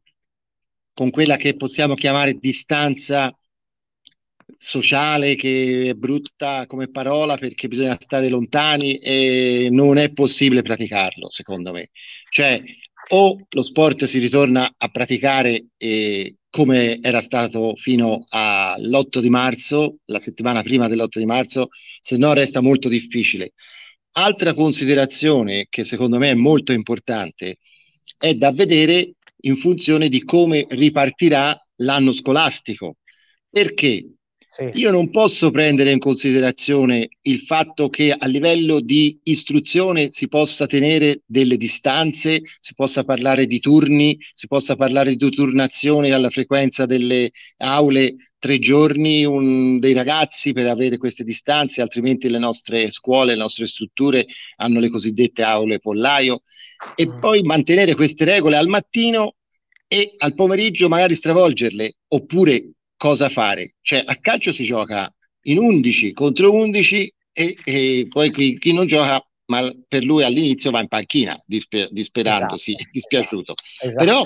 con 0.93 1.12
quella 1.12 1.38
che 1.38 1.55
possiamo 1.55 1.93
chiamare 1.93 2.34
distanza 2.34 3.36
sociale 4.58 5.36
che 5.36 5.89
è 5.89 5.93
brutta 5.93 6.65
come 6.67 6.89
parola 6.89 7.38
perché 7.38 7.67
bisogna 7.67 7.98
stare 8.00 8.29
lontani 8.29 8.98
e 8.98 9.70
non 9.72 9.98
è 9.98 10.12
possibile 10.13 10.62
praticarlo 10.62 11.29
secondo 11.29 11.72
me 11.72 11.89
cioè 12.29 12.62
o 13.10 13.46
lo 13.50 13.63
sport 13.63 14.05
si 14.05 14.20
ritorna 14.20 14.74
a 14.77 14.88
praticare 14.89 15.65
eh, 15.77 16.36
come 16.50 17.00
era 17.01 17.22
stato 17.22 17.75
fino 17.75 18.25
all'8 18.27 19.20
di 19.20 19.29
marzo, 19.29 20.00
la 20.05 20.20
settimana 20.20 20.62
prima 20.62 20.88
dell'8 20.88 21.17
di 21.17 21.25
marzo, 21.25 21.70
se 22.01 22.17
no 22.17 22.34
resta 22.34 22.62
molto 22.62 22.89
difficile. 22.89 23.53
Altra 24.13 24.53
considerazione 24.53 25.67
che 25.70 25.86
secondo 25.86 26.17
me 26.17 26.31
è 26.31 26.34
molto 26.36 26.74
importante 26.74 27.58
è 28.17 28.34
da 28.36 28.51
vedere 28.51 29.13
in 29.43 29.55
funzione 29.58 30.10
di 30.10 30.24
come 30.24 30.65
ripartirà 30.70 31.58
l'anno 31.77 32.13
scolastico. 32.13 32.98
Perché? 33.50 34.17
Sì. 34.53 34.70
Io 34.74 34.91
non 34.91 35.12
posso 35.12 35.50
prendere 35.50 35.93
in 35.93 36.00
considerazione 36.00 37.08
il 37.22 37.43
fatto 37.43 37.88
che 37.88 38.12
a 38.12 38.27
livello 38.27 38.81
di 38.81 39.17
istruzione 39.24 40.10
si 40.12 40.27
possa 40.27 40.67
tenere 40.67 41.22
delle 41.25 41.55
distanze, 41.55 42.41
si 42.60 42.74
possa 42.75 43.05
parlare 43.05 43.46
di 43.46 43.62
turni, 43.62 44.20
si 44.34 44.48
possa 44.48 44.75
parlare 44.75 45.15
di 45.15 45.29
turnazione 45.29 46.12
alla 46.12 46.29
frequenza 46.29 46.86
delle 46.86 47.31
aule 47.60 48.15
tre 48.39 48.60
giorni 48.60 49.24
un, 49.24 49.79
dei 49.79 49.93
ragazzi 49.93 50.51
per 50.51 50.67
avere 50.67 50.98
queste 50.98 51.24
distanze, 51.24 51.79
altrimenti 51.79 52.27
le 52.27 52.39
nostre 52.39 52.91
scuole, 52.91 53.36
le 53.36 53.39
nostre 53.39 53.67
strutture 53.67 54.25
hanno 54.58 54.81
le 54.81 54.89
cosiddette 54.89 55.43
aule 55.43 55.79
pollaio 55.79 56.41
e 56.96 57.08
mm. 57.08 57.20
poi 57.22 57.41
mantenere 57.43 57.96
queste 57.96 58.25
regole 58.25 58.58
al 58.58 58.67
mattino 58.67 59.36
e 59.88 60.13
al 60.17 60.34
pomeriggio 60.34 60.89
magari 60.89 61.15
stravolgerle 61.15 62.00
oppure 62.10 62.72
cosa 63.01 63.29
fare. 63.29 63.74
Cioè 63.81 64.03
a 64.05 64.15
calcio 64.17 64.53
si 64.53 64.63
gioca 64.63 65.12
in 65.46 65.58
11 65.58 66.13
contro 66.13 66.53
11 66.53 67.13
e, 67.34 67.58
e 67.63 68.05
poi 68.08 68.31
chi, 68.31 68.60
chi, 68.60 68.74
non 68.74 68.86
gioca, 68.86 69.25
ma 69.46 69.74
per 69.88 70.03
lui 70.03 70.24
all'inizio 70.24 70.70
va 70.70 70.81
in 70.81 70.88
panchina, 70.88 71.36
disper- 71.48 71.91
disperandosi, 71.91 72.74
esatto. 72.74 72.89
dispiaciuto. 72.91 73.53
Esatto. 73.81 74.05
Però 74.05 74.24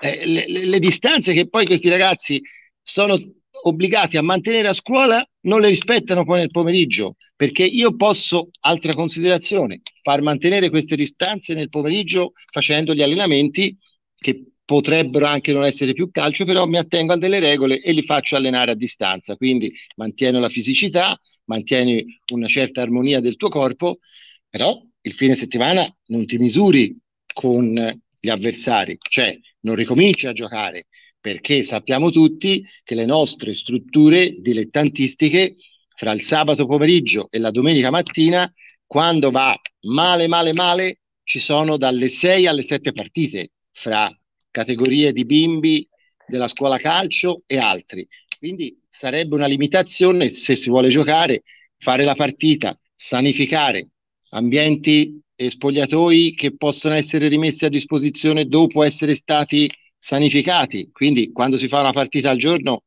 eh, 0.00 0.26
le, 0.26 0.44
le, 0.46 0.66
le 0.66 0.78
distanze 0.78 1.32
che 1.32 1.48
poi 1.48 1.64
questi 1.64 1.88
ragazzi 1.88 2.38
sono 2.82 3.18
obbligati 3.62 4.18
a 4.18 4.22
mantenere 4.22 4.68
a 4.68 4.74
scuola 4.74 5.26
non 5.42 5.60
le 5.60 5.68
rispettano 5.68 6.24
poi 6.24 6.40
nel 6.40 6.50
pomeriggio, 6.50 7.16
perché 7.34 7.64
io 7.64 7.96
posso, 7.96 8.50
altra 8.60 8.92
considerazione, 8.92 9.80
far 10.02 10.20
mantenere 10.20 10.68
queste 10.68 10.96
distanze 10.96 11.54
nel 11.54 11.70
pomeriggio 11.70 12.32
facendo 12.52 12.92
gli 12.92 13.00
allenamenti 13.00 13.74
che 14.14 14.44
potrebbero 14.68 15.24
anche 15.24 15.54
non 15.54 15.64
essere 15.64 15.94
più 15.94 16.10
calcio, 16.10 16.44
però 16.44 16.66
mi 16.66 16.76
attengo 16.76 17.14
a 17.14 17.16
delle 17.16 17.38
regole 17.38 17.80
e 17.80 17.92
li 17.92 18.02
faccio 18.02 18.36
allenare 18.36 18.72
a 18.72 18.74
distanza. 18.74 19.34
Quindi 19.34 19.72
mantieni 19.96 20.38
la 20.38 20.50
fisicità, 20.50 21.18
mantieni 21.46 22.04
una 22.34 22.48
certa 22.48 22.82
armonia 22.82 23.20
del 23.20 23.36
tuo 23.36 23.48
corpo, 23.48 24.00
però 24.46 24.78
il 25.00 25.12
fine 25.14 25.36
settimana 25.36 25.90
non 26.08 26.26
ti 26.26 26.36
misuri 26.36 26.94
con 27.32 27.98
gli 28.20 28.28
avversari, 28.28 28.98
cioè 29.08 29.38
non 29.60 29.74
ricominci 29.74 30.26
a 30.26 30.34
giocare, 30.34 30.88
perché 31.18 31.62
sappiamo 31.62 32.10
tutti 32.10 32.62
che 32.84 32.94
le 32.94 33.06
nostre 33.06 33.54
strutture 33.54 34.36
dilettantistiche 34.38 35.56
fra 35.96 36.12
il 36.12 36.20
sabato 36.20 36.66
pomeriggio 36.66 37.28
e 37.30 37.38
la 37.38 37.50
domenica 37.50 37.88
mattina, 37.88 38.52
quando 38.86 39.30
va 39.30 39.58
male, 39.86 40.28
male, 40.28 40.52
male, 40.52 41.00
ci 41.24 41.38
sono 41.38 41.78
dalle 41.78 42.10
6 42.10 42.46
alle 42.46 42.62
7 42.62 42.92
partite 42.92 43.52
fra 43.72 44.14
categorie 44.50 45.12
di 45.12 45.24
bimbi 45.24 45.86
della 46.26 46.48
scuola 46.48 46.78
calcio 46.78 47.42
e 47.46 47.58
altri. 47.58 48.06
Quindi 48.38 48.78
sarebbe 48.90 49.34
una 49.34 49.46
limitazione 49.46 50.30
se 50.30 50.54
si 50.54 50.68
vuole 50.70 50.88
giocare, 50.88 51.42
fare 51.78 52.04
la 52.04 52.14
partita, 52.14 52.78
sanificare 52.94 53.90
ambienti 54.30 55.20
e 55.34 55.50
spogliatoi 55.50 56.34
che 56.34 56.56
possono 56.56 56.94
essere 56.94 57.28
rimessi 57.28 57.64
a 57.64 57.68
disposizione 57.68 58.46
dopo 58.46 58.82
essere 58.82 59.14
stati 59.14 59.70
sanificati. 59.96 60.90
Quindi 60.92 61.32
quando 61.32 61.56
si 61.56 61.68
fa 61.68 61.80
una 61.80 61.92
partita 61.92 62.30
al 62.30 62.38
giorno 62.38 62.82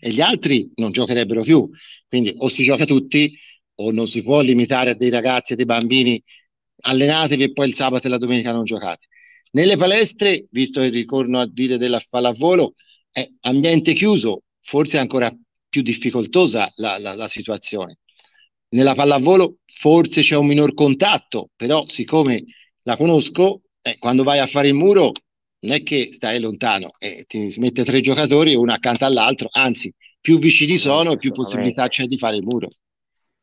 e 0.00 0.10
gli 0.10 0.20
altri 0.20 0.70
non 0.76 0.92
giocherebbero 0.92 1.42
più. 1.42 1.68
Quindi 2.08 2.34
o 2.36 2.48
si 2.48 2.64
gioca 2.64 2.84
tutti 2.84 3.36
o 3.76 3.90
non 3.90 4.06
si 4.06 4.22
può 4.22 4.40
limitare 4.40 4.90
a 4.90 4.94
dei 4.94 5.10
ragazzi 5.10 5.52
e 5.52 5.56
dei 5.56 5.64
bambini 5.64 6.22
allenatevi 6.82 7.44
e 7.44 7.52
poi 7.52 7.68
il 7.68 7.74
sabato 7.74 8.06
e 8.06 8.10
la 8.10 8.18
domenica 8.18 8.52
non 8.52 8.64
giocate. 8.64 9.06
Nelle 9.56 9.78
palestre, 9.78 10.48
visto 10.50 10.82
che 10.82 10.90
ricorno 10.90 11.38
a 11.38 11.48
dire 11.50 11.78
della 11.78 11.98
pallavolo, 12.10 12.74
è 13.10 13.26
ambiente 13.40 13.94
chiuso, 13.94 14.42
forse 14.60 14.98
ancora 14.98 15.34
più 15.66 15.80
difficoltosa 15.80 16.70
la, 16.74 16.98
la, 16.98 17.14
la 17.14 17.26
situazione. 17.26 18.00
Nella 18.74 18.94
pallavolo 18.94 19.60
forse 19.64 20.20
c'è 20.20 20.36
un 20.36 20.46
minor 20.46 20.74
contatto, 20.74 21.48
però 21.56 21.86
siccome 21.86 22.44
la 22.82 22.98
conosco, 22.98 23.62
eh, 23.80 23.96
quando 23.98 24.24
vai 24.24 24.40
a 24.40 24.46
fare 24.46 24.68
il 24.68 24.74
muro 24.74 25.12
non 25.60 25.72
è 25.72 25.82
che 25.82 26.10
stai 26.12 26.38
lontano, 26.38 26.90
eh, 26.98 27.24
ti 27.26 27.54
mette 27.56 27.82
tre 27.82 28.02
giocatori 28.02 28.54
uno 28.54 28.74
accanto 28.74 29.06
all'altro, 29.06 29.48
anzi 29.50 29.90
più 30.20 30.38
vicini 30.38 30.76
sono 30.76 31.12
e 31.12 31.16
più 31.16 31.32
possibilità 31.32 31.88
c'è 31.88 32.04
di 32.04 32.18
fare 32.18 32.36
il 32.36 32.42
muro. 32.42 32.68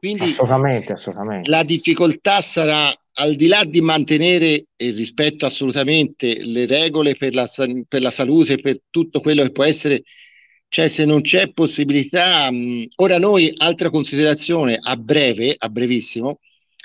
Quindi 0.03 0.25
assolutamente, 0.25 0.91
assolutamente. 0.91 1.49
la 1.49 1.63
difficoltà 1.63 2.41
sarà 2.41 2.93
al 3.21 3.35
di 3.35 3.47
là 3.47 3.63
di 3.63 3.79
mantenere 3.79 4.65
il 4.75 4.93
rispetto 4.97 5.45
assolutamente 5.45 6.43
le 6.43 6.65
regole 6.65 7.15
per 7.15 7.33
la, 7.33 7.49
per 7.87 8.01
la 8.01 8.11
salute, 8.11 8.59
per 8.59 8.81
tutto 8.89 9.21
quello 9.21 9.43
che 9.43 9.53
può 9.53 9.63
essere, 9.63 10.03
cioè 10.67 10.89
se 10.89 11.05
non 11.05 11.21
c'è 11.21 11.53
possibilità, 11.53 12.51
mh, 12.51 12.87
ora 12.97 13.17
noi, 13.17 13.53
altra 13.55 13.89
considerazione 13.89 14.77
a 14.77 14.97
breve, 14.97 15.55
a 15.57 15.69
brevissimo, 15.69 16.39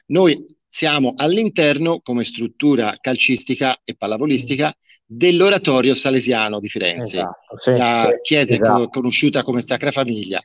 noi 0.07 0.41
siamo 0.65 1.15
all'interno 1.17 1.99
come 2.01 2.23
struttura 2.23 2.97
calcistica 3.01 3.81
e 3.83 3.97
pallavolistica 3.97 4.73
dell'oratorio 5.05 5.97
salesiano 5.97 6.61
di 6.61 6.69
Firenze, 6.69 7.17
esatto, 7.17 7.59
sì, 7.59 7.73
la 7.73 8.13
sì, 8.13 8.21
chiesa 8.23 8.53
esatto. 8.53 8.91
conosciuta 8.91 9.43
come 9.43 9.61
Sacra 9.61 9.91
Famiglia. 9.91 10.41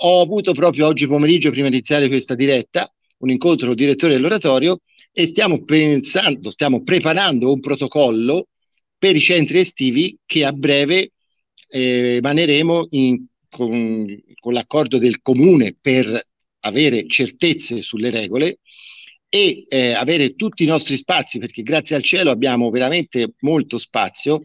Ho 0.00 0.20
avuto 0.20 0.52
proprio 0.52 0.86
oggi 0.86 1.08
pomeriggio, 1.08 1.50
prima 1.50 1.68
di 1.68 1.74
iniziare 1.74 2.06
questa 2.06 2.36
diretta, 2.36 2.88
un 3.18 3.30
incontro 3.30 3.66
con 3.66 3.74
il 3.74 3.80
direttore 3.80 4.12
dell'oratorio 4.14 4.80
e 5.12 5.26
stiamo 5.26 5.64
pensando, 5.64 6.52
stiamo 6.52 6.84
preparando 6.84 7.50
un 7.52 7.58
protocollo 7.58 8.46
per 8.96 9.16
i 9.16 9.20
centri 9.20 9.58
estivi 9.58 10.16
che 10.24 10.44
a 10.44 10.52
breve 10.52 11.10
eh, 11.68 12.16
emaneremo 12.16 12.86
in, 12.90 13.24
con, 13.48 14.06
con 14.38 14.52
l'accordo 14.52 14.98
del 14.98 15.20
comune 15.20 15.76
per 15.80 16.20
avere 16.60 17.08
certezze 17.08 17.80
sulle 17.80 18.10
regole 18.10 18.60
e 19.28 19.64
eh, 19.68 19.92
avere 19.94 20.36
tutti 20.36 20.62
i 20.62 20.66
nostri 20.66 20.96
spazi, 20.96 21.40
perché 21.40 21.62
grazie 21.62 21.96
al 21.96 22.04
cielo 22.04 22.30
abbiamo 22.30 22.70
veramente 22.70 23.32
molto 23.40 23.78
spazio, 23.78 24.44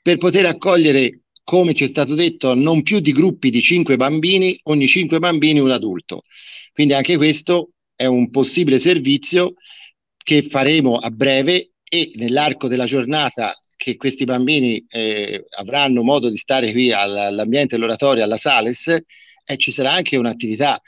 per 0.00 0.18
poter 0.18 0.46
accogliere, 0.46 1.22
come 1.44 1.74
ci 1.74 1.84
è 1.84 1.86
stato 1.86 2.14
detto, 2.14 2.54
non 2.54 2.82
più 2.82 3.00
di 3.00 3.12
gruppi 3.12 3.50
di 3.50 3.60
cinque 3.60 3.96
bambini, 3.96 4.58
ogni 4.64 4.88
cinque 4.88 5.18
bambini 5.18 5.60
un 5.60 5.70
adulto. 5.70 6.22
Quindi 6.72 6.94
anche 6.94 7.16
questo 7.16 7.70
è 7.94 8.06
un 8.06 8.30
possibile 8.30 8.78
servizio 8.78 9.54
che 10.16 10.42
faremo 10.42 10.96
a 10.96 11.10
breve 11.10 11.72
e 11.88 12.12
nell'arco 12.14 12.66
della 12.66 12.86
giornata 12.86 13.52
che 13.76 13.96
questi 13.96 14.24
bambini 14.24 14.84
eh, 14.88 15.44
avranno 15.58 16.02
modo 16.02 16.30
di 16.30 16.36
stare 16.36 16.72
qui 16.72 16.90
all'ambiente 16.90 17.76
dell'oratorio, 17.76 18.24
alla 18.24 18.38
Sales, 18.38 18.86
eh, 18.88 19.56
ci 19.56 19.70
sarà 19.70 19.92
anche 19.92 20.16
un'attività 20.16 20.80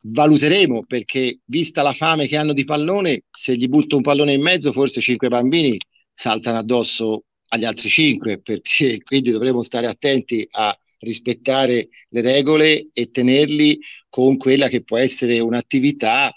valuteremo 0.00 0.84
perché 0.86 1.40
vista 1.44 1.82
la 1.82 1.92
fame 1.92 2.26
che 2.26 2.36
hanno 2.36 2.52
di 2.52 2.64
pallone, 2.64 3.24
se 3.30 3.56
gli 3.56 3.68
butto 3.68 3.96
un 3.96 4.02
pallone 4.02 4.32
in 4.32 4.42
mezzo, 4.42 4.72
forse 4.72 5.00
cinque 5.00 5.28
bambini 5.28 5.78
saltano 6.14 6.58
addosso 6.58 7.24
agli 7.48 7.64
altri 7.64 7.88
cinque, 7.88 8.40
perché 8.40 9.00
quindi 9.04 9.30
dovremo 9.30 9.62
stare 9.62 9.86
attenti 9.86 10.46
a 10.50 10.76
rispettare 11.00 11.88
le 12.08 12.20
regole 12.20 12.88
e 12.92 13.10
tenerli 13.10 13.78
con 14.08 14.36
quella 14.36 14.68
che 14.68 14.82
può 14.82 14.96
essere 14.98 15.38
un'attività 15.38 16.32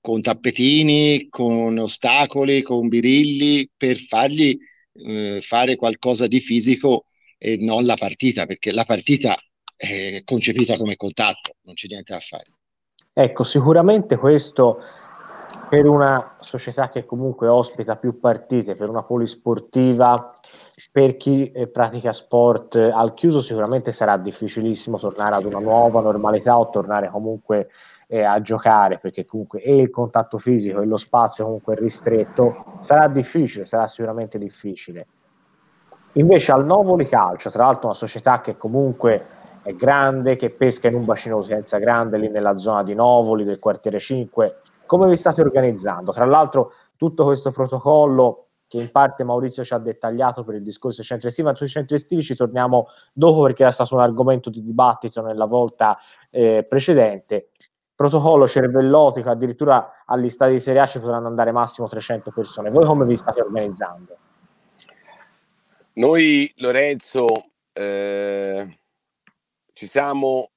con 0.00 0.20
tappetini, 0.20 1.28
con 1.30 1.78
ostacoli, 1.78 2.60
con 2.60 2.88
birilli, 2.88 3.70
per 3.74 3.96
fargli 3.96 4.54
eh, 4.92 5.40
fare 5.40 5.76
qualcosa 5.76 6.26
di 6.26 6.40
fisico 6.40 7.06
e 7.38 7.56
non 7.56 7.86
la 7.86 7.96
partita, 7.96 8.44
perché 8.44 8.70
la 8.70 8.84
partita 8.84 9.34
è 9.74 10.20
concepita 10.24 10.76
come 10.76 10.96
contatto, 10.96 11.56
non 11.62 11.74
c'è 11.74 11.86
niente 11.88 12.12
da 12.12 12.20
fare. 12.20 12.52
Ecco, 13.14 13.44
sicuramente 13.44 14.16
questo 14.16 14.78
per 15.74 15.88
una 15.88 16.34
società 16.36 16.88
che 16.88 17.04
comunque 17.04 17.48
ospita 17.48 17.96
più 17.96 18.20
partite, 18.20 18.76
per 18.76 18.88
una 18.88 19.02
polisportiva, 19.02 20.38
per 20.92 21.16
chi 21.16 21.50
eh, 21.50 21.66
pratica 21.66 22.12
sport 22.12 22.76
al 22.76 23.12
chiuso 23.14 23.40
sicuramente 23.40 23.90
sarà 23.90 24.16
difficilissimo 24.16 24.98
tornare 24.98 25.34
ad 25.34 25.46
una 25.46 25.58
nuova 25.58 26.00
normalità 26.00 26.56
o 26.56 26.70
tornare 26.70 27.10
comunque 27.10 27.70
eh, 28.06 28.22
a 28.22 28.40
giocare 28.40 28.98
perché 28.98 29.24
comunque 29.24 29.62
e 29.62 29.76
il 29.76 29.90
contatto 29.90 30.38
fisico 30.38 30.80
e 30.80 30.86
lo 30.86 30.96
spazio 30.96 31.42
comunque 31.42 31.74
ristretto 31.74 32.76
sarà 32.78 33.08
difficile, 33.08 33.64
sarà 33.64 33.88
sicuramente 33.88 34.38
difficile. 34.38 35.06
Invece 36.12 36.52
al 36.52 36.64
Novoli 36.64 37.08
Calcio, 37.08 37.50
tra 37.50 37.64
l'altro 37.64 37.86
una 37.88 37.96
società 37.96 38.40
che 38.40 38.56
comunque 38.56 39.26
è 39.64 39.74
grande, 39.74 40.36
che 40.36 40.50
pesca 40.50 40.86
in 40.86 40.94
un 40.94 41.04
bacino 41.04 41.40
d'utenza 41.40 41.78
grande 41.78 42.16
lì 42.16 42.28
nella 42.28 42.58
zona 42.58 42.84
di 42.84 42.94
Novoli, 42.94 43.42
del 43.42 43.58
quartiere 43.58 43.98
5. 43.98 44.56
Come 44.86 45.08
vi 45.08 45.16
state 45.16 45.40
organizzando? 45.40 46.12
Tra 46.12 46.24
l'altro 46.24 46.72
tutto 46.96 47.24
questo 47.24 47.50
protocollo 47.50 48.44
che 48.66 48.78
in 48.78 48.90
parte 48.90 49.24
Maurizio 49.24 49.62
ci 49.62 49.74
ha 49.74 49.78
dettagliato 49.78 50.42
per 50.42 50.56
il 50.56 50.62
discorso 50.62 51.02
centri 51.02 51.28
estivi, 51.28 51.48
ma 51.48 51.54
sui 51.54 51.68
centri 51.68 51.96
estivi 51.96 52.22
ci 52.22 52.34
torniamo 52.34 52.88
dopo 53.12 53.42
perché 53.42 53.62
era 53.62 53.70
stato 53.70 53.94
un 53.94 54.00
argomento 54.00 54.50
di 54.50 54.62
dibattito 54.62 55.22
nella 55.22 55.44
volta 55.44 55.98
eh, 56.30 56.64
precedente. 56.68 57.50
Protocollo 57.94 58.48
cervellotico, 58.48 59.30
addirittura 59.30 60.02
agli 60.04 60.28
stati 60.28 60.52
di 60.52 60.60
Serie 60.60 60.80
A 60.80 60.86
ci 60.86 60.98
potranno 60.98 61.28
andare 61.28 61.52
massimo 61.52 61.86
300 61.86 62.32
persone. 62.32 62.70
Voi 62.70 62.84
come 62.84 63.04
vi 63.04 63.16
state 63.16 63.40
organizzando? 63.40 64.16
Noi, 65.92 66.52
Lorenzo, 66.56 67.26
eh, 67.72 68.78
ci 69.72 69.86
siamo, 69.86 70.50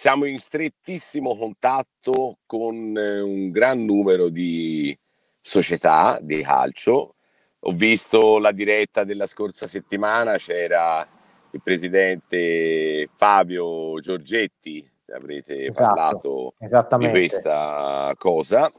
siamo 0.00 0.24
in 0.24 0.38
strettissimo 0.38 1.36
contatto 1.36 2.38
con 2.46 2.96
eh, 2.96 3.20
un 3.20 3.50
gran 3.50 3.84
numero 3.84 4.30
di 4.30 4.98
società 5.38 6.18
di 6.22 6.40
calcio. 6.40 7.16
Ho 7.58 7.72
visto 7.72 8.38
la 8.38 8.50
diretta 8.52 9.04
della 9.04 9.26
scorsa 9.26 9.66
settimana, 9.66 10.38
c'era 10.38 11.06
il 11.50 11.60
presidente 11.62 13.10
Fabio 13.14 14.00
Giorgetti, 14.00 14.90
avrete 15.12 15.66
esatto, 15.66 16.54
parlato 16.56 16.96
di 16.96 17.10
questa 17.10 18.14
cosa. 18.16 18.72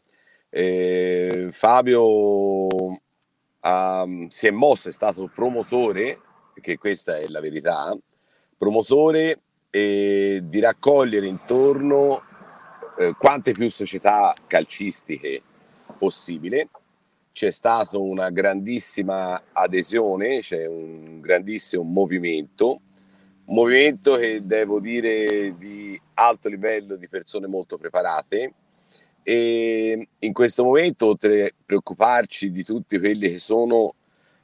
Eh, 0.50 1.50
Fabio 1.52 2.68
um, 3.62 4.28
si 4.28 4.48
è 4.48 4.52
mosso, 4.52 4.90
è 4.90 4.92
stato 4.92 5.30
promotore, 5.32 6.20
perché 6.56 6.80
questa 6.80 7.18
è 7.18 7.28
la 7.28 7.42
verità, 7.42 7.96
promotore 8.58 9.40
e 9.72 10.42
di 10.44 10.60
raccogliere 10.60 11.26
intorno 11.26 12.22
eh, 12.98 13.16
quante 13.18 13.54
più 13.54 13.70
società 13.70 14.36
calcistiche 14.46 15.42
possibile. 15.98 16.70
C'è 17.32 17.50
stata 17.50 17.98
una 17.98 18.30
grandissima 18.30 19.42
adesione, 19.54 20.40
c'è 20.42 20.68
un 20.68 21.22
grandissimo 21.22 21.84
movimento, 21.84 22.82
un 23.46 23.56
movimento 23.56 24.18
che 24.18 24.42
devo 24.46 24.82
dire 24.82 25.56
di 25.58 26.00
alto 26.16 26.50
livello 26.50 26.98
di 26.98 27.08
persone 27.08 27.48
molto 27.48 27.78
preparate 27.78 28.54
e 29.24 30.08
in 30.18 30.34
questo 30.34 30.64
momento 30.64 31.08
oltre 31.08 31.46
a 31.46 31.52
preoccuparci 31.66 32.52
di 32.52 32.64
tutti 32.64 33.00
quelli 33.00 33.30
che 33.30 33.40
sono 33.40 33.96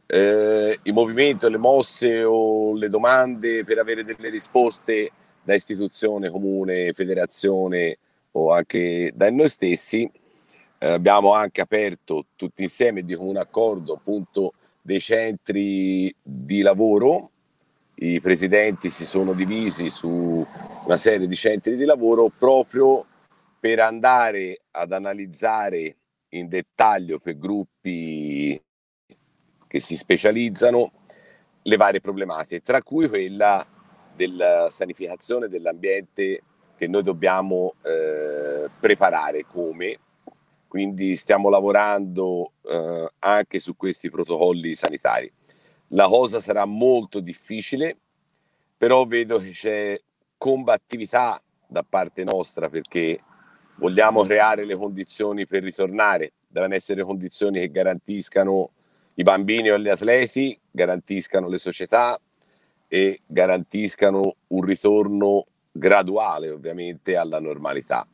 eh, 0.07 0.79
i 0.83 0.91
movimenti, 0.91 1.49
le 1.49 1.57
mosse 1.57 2.23
o 2.23 2.73
le 2.73 2.89
domande 2.89 3.63
per 3.65 3.77
avere 3.77 4.03
delle 4.03 4.29
risposte 4.29 5.11
da 5.43 5.53
istituzione, 5.53 6.29
comune, 6.29 6.93
federazione 6.93 7.97
o 8.31 8.51
anche 8.51 9.11
da 9.13 9.29
noi 9.29 9.49
stessi. 9.49 10.09
Eh, 10.79 10.87
abbiamo 10.87 11.33
anche 11.33 11.61
aperto 11.61 12.27
tutti 12.35 12.63
insieme 12.63 13.03
di 13.03 13.13
un 13.13 13.37
accordo 13.37 13.93
appunto 13.93 14.53
dei 14.81 15.01
centri 15.01 16.13
di 16.21 16.61
lavoro. 16.61 17.31
I 17.95 18.21
presidenti 18.21 18.89
si 18.89 19.05
sono 19.05 19.33
divisi 19.33 19.89
su 19.89 20.45
una 20.85 20.97
serie 20.97 21.27
di 21.27 21.35
centri 21.35 21.75
di 21.75 21.83
lavoro 21.83 22.31
proprio 22.35 23.05
per 23.59 23.79
andare 23.79 24.57
ad 24.71 24.91
analizzare 24.93 25.95
in 26.29 26.47
dettaglio 26.47 27.17
per 27.19 27.37
gruppi 27.37 28.61
che 29.67 29.79
si 29.79 29.95
specializzano 29.95 30.91
le 31.61 31.75
varie 31.75 32.01
problematiche, 32.01 32.61
tra 32.61 32.81
cui 32.81 33.07
quella 33.09 33.65
della 34.15 34.69
sanificazione 34.69 35.47
dell'ambiente 35.47 36.41
che 36.77 36.87
noi 36.87 37.03
dobbiamo 37.03 37.73
eh, 37.83 38.69
preparare 38.79 39.45
come. 39.45 39.99
Quindi 40.67 41.15
stiamo 41.15 41.49
lavorando 41.49 42.51
eh, 42.63 43.09
anche 43.19 43.59
su 43.59 43.75
questi 43.75 44.09
protocolli 44.09 44.75
sanitari. 44.75 45.31
La 45.91 46.07
cosa 46.07 46.41
sarà 46.41 46.65
molto 46.65 47.19
difficile, 47.19 47.97
però 48.77 49.05
vedo 49.05 49.39
che 49.39 49.51
c'è 49.51 49.97
combattività 50.37 51.41
da 51.65 51.83
parte 51.87 52.23
nostra 52.23 52.69
perché 52.69 53.19
vogliamo 53.77 54.23
creare 54.23 54.65
le 54.65 54.75
condizioni 54.75 55.47
per 55.47 55.63
ritornare. 55.63 56.33
Devono 56.47 56.75
essere 56.75 57.03
condizioni 57.03 57.59
che 57.59 57.71
garantiscano 57.71 58.71
i 59.19 59.23
bambini 59.23 59.69
o 59.69 59.77
gli 59.77 59.89
atleti, 59.89 60.57
garantiscano 60.69 61.47
le 61.47 61.57
società 61.57 62.19
e 62.87 63.21
garantiscano 63.25 64.35
un 64.47 64.61
ritorno 64.61 65.45
graduale 65.71 66.49
ovviamente 66.49 67.15
alla 67.17 67.39
normalità. 67.39 68.05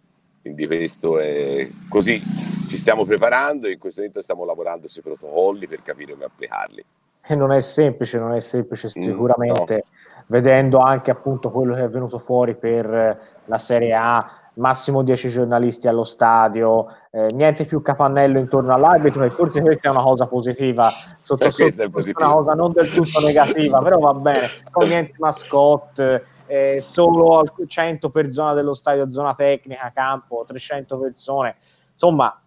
Quindi 0.42 0.66
questo 0.66 1.20
è 1.20 1.70
così, 1.89 2.22
ci 2.70 2.78
stiamo 2.78 3.06
preparando 3.06 3.68
e 3.68 3.74
in 3.74 3.80
questo 3.80 4.00
momento 4.00 4.22
stiamo 4.22 4.46
lavorando 4.46 4.88
sui 4.88 5.02
protocolli 5.02 5.68
per 5.68 5.82
capire 5.82 6.13
come 6.13 6.26
applicarli. 6.26 6.86
E 7.26 7.36
non 7.36 7.52
è 7.52 7.62
semplice, 7.62 8.18
non 8.18 8.34
è 8.34 8.39
semplice 8.39 8.88
mm, 8.88 9.02
sicuramente. 9.02 9.74
Mm, 9.74 9.78
no 9.78 10.02
vedendo 10.28 10.80
anche 10.80 11.12
appunto 11.12 11.52
quello 11.52 11.76
che 11.76 11.84
è 11.84 11.89
venuto 11.89 12.20
fuori 12.20 12.56
per 12.56 13.42
la 13.46 13.58
Serie 13.58 13.94
A, 13.94 14.43
massimo 14.56 15.02
10 15.02 15.30
giornalisti 15.30 15.88
allo 15.88 16.04
stadio, 16.04 16.88
eh, 17.12 17.28
niente 17.34 17.66
più 17.66 17.82
capannello 17.82 18.39
intorno 18.39 18.74
all'arbitro 18.74 19.24
e 19.24 19.30
forse 19.30 19.62
questa 19.62 19.88
è 19.88 19.92
una 19.92 20.04
cosa 20.04 20.28
positiva, 20.28 20.92
sotto 21.22 21.50
sotto 21.50 22.00
è 22.00 22.24
una 22.24 22.34
cosa 22.34 22.54
non 22.54 22.72
del 22.72 22.92
tutto 22.92 23.20
negativa, 23.26 23.82
però 23.82 24.00
va 24.00 24.13
bene, 24.13 24.48
poi 24.72 24.88
niente 24.88 25.16
mascotte, 25.18 26.26
eh, 26.46 26.78
solo 26.82 27.44
100 27.66 28.10
per 28.10 28.32
zona 28.32 28.54
dello 28.54 28.74
stadio, 28.74 29.10
zona 29.10 29.34
tecnica, 29.34 29.92
campo, 29.94 30.44
300 30.46 31.00
persone, 31.00 31.56
insomma 31.92 32.38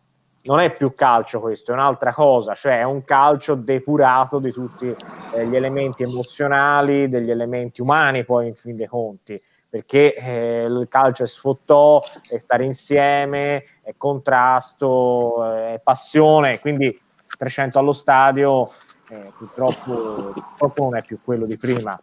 non 0.45 0.61
è 0.61 0.73
più 0.77 0.95
calcio 0.95 1.41
questo, 1.41 1.73
è 1.73 1.75
un'altra 1.75 2.13
cosa, 2.13 2.55
cioè 2.55 2.79
è 2.79 2.85
un 2.85 3.03
calcio 3.05 3.57
depurato 3.57 4.39
di 4.39 4.53
tutti 4.53 4.87
eh, 4.87 5.47
gli 5.47 5.57
elementi 5.57 6.05
emozionali, 6.05 7.09
degli 7.09 7.31
elementi 7.31 7.81
umani 7.81 8.25
poi 8.25 8.47
in 8.47 8.55
fin 8.55 8.77
dei 8.77 8.87
conti 8.87 9.41
perché 9.77 10.15
eh, 10.15 10.65
il 10.65 10.87
calcio 10.89 11.25
è 11.25 11.27
sfottò, 11.27 12.03
è 12.27 12.39
stare 12.39 12.65
insieme, 12.65 13.65
è 13.83 13.95
contrasto, 13.99 15.45
è 15.45 15.81
passione, 15.83 16.61
quindi 16.61 16.99
300 17.37 17.79
allo 17.79 17.93
stadio 17.93 18.71
eh, 19.11 19.33
purtroppo, 19.37 20.33
purtroppo 20.33 20.85
non 20.85 20.97
è 20.97 21.03
più 21.03 21.19
quello 21.23 21.45
di 21.45 21.59
prima. 21.59 22.01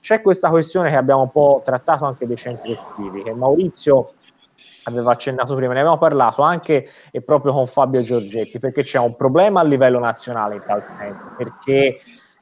C'è 0.00 0.22
questa 0.22 0.48
questione 0.48 0.90
che 0.90 0.96
abbiamo 0.96 1.22
un 1.22 1.30
po' 1.32 1.60
trattato 1.64 2.04
anche 2.04 2.26
dei 2.26 2.36
centri 2.36 2.72
estivi, 2.72 3.22
che 3.22 3.34
Maurizio 3.34 4.12
aveva 4.84 5.10
accennato 5.10 5.56
prima, 5.56 5.72
ne 5.72 5.80
abbiamo 5.80 5.98
parlato 5.98 6.42
anche 6.42 6.88
e 7.10 7.20
proprio 7.20 7.52
con 7.52 7.66
Fabio 7.66 8.02
Giorgetti, 8.02 8.60
perché 8.60 8.84
c'è 8.84 8.98
un 8.98 9.16
problema 9.16 9.60
a 9.60 9.64
livello 9.64 9.98
nazionale 9.98 10.54
in 10.54 10.62
tal 10.64 10.84
senso, 10.84 11.32
perché 11.36 11.98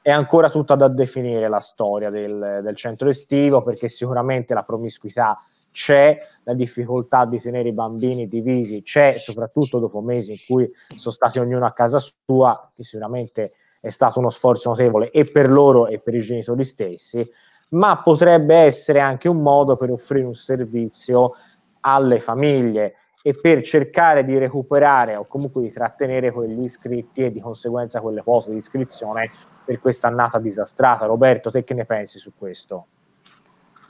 è 0.07 0.13
ancora 0.13 0.49
tutta 0.49 0.77
da 0.77 0.87
definire 0.87 1.49
la 1.49 1.59
storia 1.59 2.11
del, 2.11 2.61
del 2.63 2.77
centro 2.77 3.09
estivo 3.09 3.65
perché 3.65 3.89
sicuramente 3.89 4.55
la 4.55 4.63
promiscuità 4.63 5.37
c'è, 5.73 6.17
la 6.45 6.55
difficoltà 6.55 7.25
di 7.25 7.41
tenere 7.41 7.71
i 7.71 7.73
bambini 7.73 8.29
divisi 8.29 8.83
c'è, 8.83 9.19
soprattutto 9.19 9.81
dopo 9.81 10.01
mesi 10.01 10.31
in 10.31 10.39
cui 10.47 10.71
sono 10.95 11.13
stati 11.13 11.41
ognuno 11.41 11.67
a 11.67 11.73
casa 11.73 11.99
sua, 11.99 12.71
che 12.73 12.85
sicuramente 12.85 13.55
è 13.81 13.89
stato 13.89 14.21
uno 14.21 14.31
sforzo 14.31 14.69
notevole 14.69 15.11
e 15.11 15.25
per 15.25 15.49
loro 15.49 15.89
e 15.89 15.99
per 15.99 16.15
i 16.15 16.21
genitori 16.21 16.63
stessi, 16.63 17.29
ma 17.71 18.01
potrebbe 18.01 18.59
essere 18.59 19.01
anche 19.01 19.29
un 19.29 19.43
modo 19.43 19.77
per 19.77 19.91
offrire 19.91 20.25
un 20.25 20.35
servizio 20.35 21.33
alle 21.81 22.21
famiglie 22.21 22.95
e 23.27 23.35
per 23.35 23.61
cercare 23.61 24.23
di 24.23 24.39
recuperare 24.39 25.17
o 25.17 25.25
comunque 25.25 25.61
di 25.61 25.69
trattenere 25.69 26.31
quegli 26.31 26.63
iscritti 26.63 27.25
e 27.25 27.33
di 27.33 27.41
conseguenza 27.41 28.01
quelle 28.01 28.23
quote 28.23 28.51
di 28.51 28.57
iscrizione 28.57 29.33
per 29.65 29.81
questa 29.81 30.07
annata 30.07 30.39
disastrata. 30.39 31.07
Roberto, 31.07 31.51
te 31.51 31.65
che 31.65 31.75
ne 31.75 31.85
pensi 31.85 32.21
su 32.21 32.31
questo? 32.39 32.87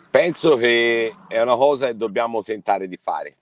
Penso 0.09 0.57
che 0.57 1.13
è 1.29 1.39
una 1.39 1.55
cosa 1.55 1.89
che 1.89 1.97
dobbiamo 1.97 2.41
tentare 2.41 2.89
di 2.89 2.97
fare. 2.97 3.37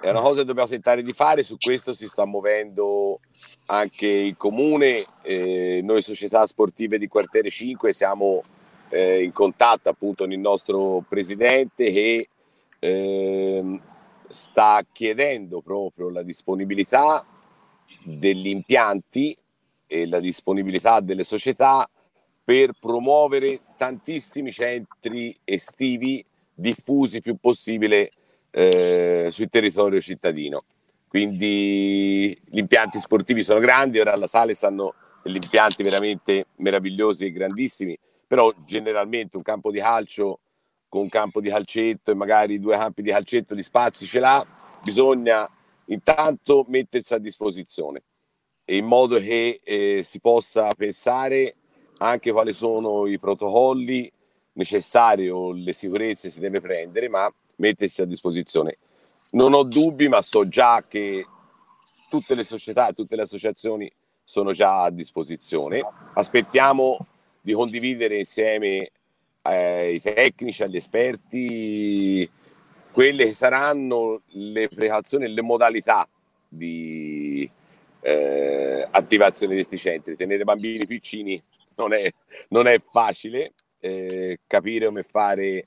È 0.00 0.08
una 0.08 0.22
cosa 0.22 0.40
che 0.40 0.46
dobbiamo 0.46 0.70
tentare 0.70 1.02
di 1.02 1.12
fare, 1.12 1.42
su 1.42 1.58
questo 1.58 1.92
si 1.92 2.08
sta 2.08 2.24
muovendo 2.24 3.20
anche 3.66 4.06
il 4.06 4.38
comune, 4.38 5.04
eh, 5.20 5.80
noi 5.82 6.00
società 6.00 6.46
sportive 6.46 6.96
di 6.96 7.06
quartiere 7.06 7.50
5 7.50 7.92
siamo 7.92 8.40
eh, 8.88 9.22
in 9.22 9.32
contatto 9.32 9.90
appunto 9.90 10.24
con 10.24 10.32
il 10.32 10.38
nostro 10.38 11.04
presidente 11.06 11.92
che 11.92 12.28
eh, 12.78 13.80
sta 14.30 14.84
chiedendo 14.90 15.60
proprio 15.60 16.08
la 16.08 16.22
disponibilità 16.22 17.26
degli 18.02 18.48
impianti 18.48 19.36
e 19.86 20.06
la 20.06 20.20
disponibilità 20.20 21.00
delle 21.00 21.24
società 21.24 21.88
per 22.42 22.72
promuovere 22.78 23.60
tantissimi 23.76 24.52
centri 24.52 25.36
estivi 25.44 26.24
diffusi 26.54 27.20
più 27.20 27.36
possibile 27.36 28.12
eh, 28.50 29.28
sul 29.30 29.48
territorio 29.48 30.00
cittadino. 30.00 30.64
Quindi 31.08 32.36
gli 32.44 32.58
impianti 32.58 32.98
sportivi 33.00 33.42
sono 33.42 33.58
grandi, 33.58 33.98
ora 33.98 34.12
alla 34.12 34.28
Sale 34.28 34.54
stanno 34.54 34.94
degli 35.22 35.38
impianti 35.42 35.82
veramente 35.82 36.46
meravigliosi 36.56 37.24
e 37.24 37.32
grandissimi, 37.32 37.98
però 38.26 38.52
generalmente 38.64 39.36
un 39.36 39.42
campo 39.42 39.72
di 39.72 39.80
calcio 39.80 40.38
con 40.90 41.02
un 41.02 41.08
campo 41.08 41.40
di 41.40 41.48
calcetto 41.48 42.10
e 42.10 42.14
magari 42.14 42.60
due 42.60 42.76
campi 42.76 43.00
di 43.00 43.10
calcetto 43.10 43.54
di 43.54 43.62
spazi 43.62 44.04
ce 44.04 44.20
l'ha, 44.20 44.46
bisogna 44.82 45.48
intanto 45.86 46.66
mettersi 46.68 47.14
a 47.14 47.18
disposizione 47.18 48.02
in 48.76 48.84
modo 48.84 49.18
che 49.18 49.60
eh, 49.62 50.02
si 50.02 50.20
possa 50.20 50.72
pensare 50.74 51.54
anche 51.98 52.32
quali 52.32 52.52
sono 52.52 53.06
i 53.06 53.18
protocolli 53.18 54.10
necessari 54.52 55.28
o 55.28 55.52
le 55.52 55.72
sicurezze 55.72 56.30
si 56.30 56.40
deve 56.40 56.60
prendere, 56.60 57.08
ma 57.08 57.32
mettersi 57.56 58.02
a 58.02 58.06
disposizione. 58.06 58.78
Non 59.30 59.54
ho 59.54 59.62
dubbi, 59.62 60.08
ma 60.08 60.22
so 60.22 60.48
già 60.48 60.84
che 60.86 61.24
tutte 62.08 62.34
le 62.34 62.44
società 62.44 62.88
e 62.88 62.92
tutte 62.92 63.16
le 63.16 63.22
associazioni 63.22 63.90
sono 64.24 64.52
già 64.52 64.82
a 64.82 64.90
disposizione. 64.90 65.82
Aspettiamo 66.14 67.06
di 67.40 67.52
condividere 67.52 68.18
insieme 68.18 68.90
ai 69.42 70.00
tecnici, 70.00 70.62
agli 70.62 70.76
esperti, 70.76 72.30
quelle 72.92 73.24
che 73.26 73.32
saranno 73.32 74.22
le 74.28 74.68
precauzioni 74.68 75.24
e 75.24 75.28
le 75.28 75.42
modalità 75.42 76.08
di 76.48 77.48
eh, 78.00 78.86
attivazione 78.90 79.54
di 79.54 79.60
questi 79.60 79.78
centri. 79.78 80.16
Tenere 80.16 80.44
bambini 80.44 80.86
piccini 80.86 81.42
non 81.76 81.92
è, 81.92 82.10
non 82.48 82.66
è 82.66 82.78
facile, 82.80 83.52
eh, 83.80 84.40
capire 84.46 84.86
come 84.86 85.02
fare 85.02 85.66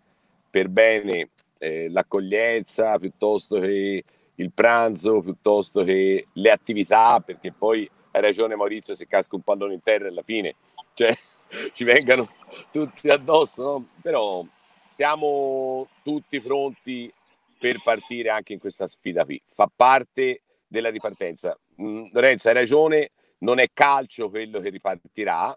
per 0.49 0.69
bene 0.69 1.29
eh, 1.59 1.89
l'accoglienza 1.89 2.99
piuttosto 2.99 3.59
che 3.59 4.03
il 4.36 4.51
pranzo, 4.51 5.21
piuttosto 5.21 5.83
che 5.83 6.27
le 6.33 6.49
attività, 6.51 7.19
perché 7.19 7.51
poi 7.51 7.89
hai 8.12 8.21
ragione 8.21 8.55
Maurizio 8.55 8.95
se 8.95 9.07
casca 9.07 9.36
un 9.36 9.41
pallone 9.41 9.73
in 9.73 9.81
terra 9.81 10.07
alla 10.07 10.21
fine, 10.21 10.55
cioè 10.93 11.12
ci 11.71 11.83
vengano 11.83 12.29
tutti 12.71 13.09
addosso, 13.09 13.63
no? 13.63 13.87
però 14.01 14.45
siamo 14.87 15.87
tutti 16.03 16.41
pronti 16.41 17.11
per 17.57 17.81
partire 17.81 18.29
anche 18.29 18.53
in 18.53 18.59
questa 18.59 18.87
sfida 18.87 19.25
qui. 19.25 19.41
Fa 19.45 19.69
parte 19.73 20.41
della 20.67 20.89
ripartenza. 20.89 21.57
Mm, 21.81 22.07
Lorenzo, 22.11 22.49
hai 22.49 22.53
ragione, 22.53 23.11
non 23.39 23.59
è 23.59 23.67
calcio 23.73 24.29
quello 24.29 24.59
che 24.59 24.69
ripartirà, 24.69 25.55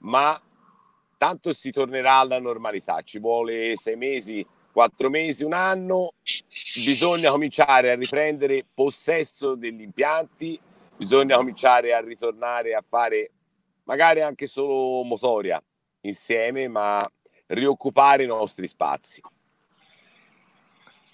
ma 0.00 0.40
tanto 1.16 1.52
si 1.52 1.70
tornerà 1.70 2.16
alla 2.16 2.40
normalità. 2.40 3.00
Ci 3.02 3.18
vuole 3.18 3.76
sei 3.76 3.96
mesi, 3.96 4.44
quattro 4.72 5.08
mesi, 5.10 5.44
un 5.44 5.52
anno. 5.52 6.14
Bisogna 6.84 7.30
cominciare 7.30 7.92
a 7.92 7.94
riprendere 7.94 8.64
possesso 8.74 9.54
degli 9.54 9.82
impianti, 9.82 10.58
bisogna 10.96 11.36
cominciare 11.36 11.94
a 11.94 12.00
ritornare 12.00 12.74
a 12.74 12.84
fare 12.86 13.30
magari 13.84 14.22
anche 14.22 14.46
solo 14.46 15.02
motoria 15.04 15.62
insieme, 16.02 16.68
ma 16.68 17.02
rioccupare 17.46 18.24
i 18.24 18.26
nostri 18.26 18.68
spazi. 18.68 19.22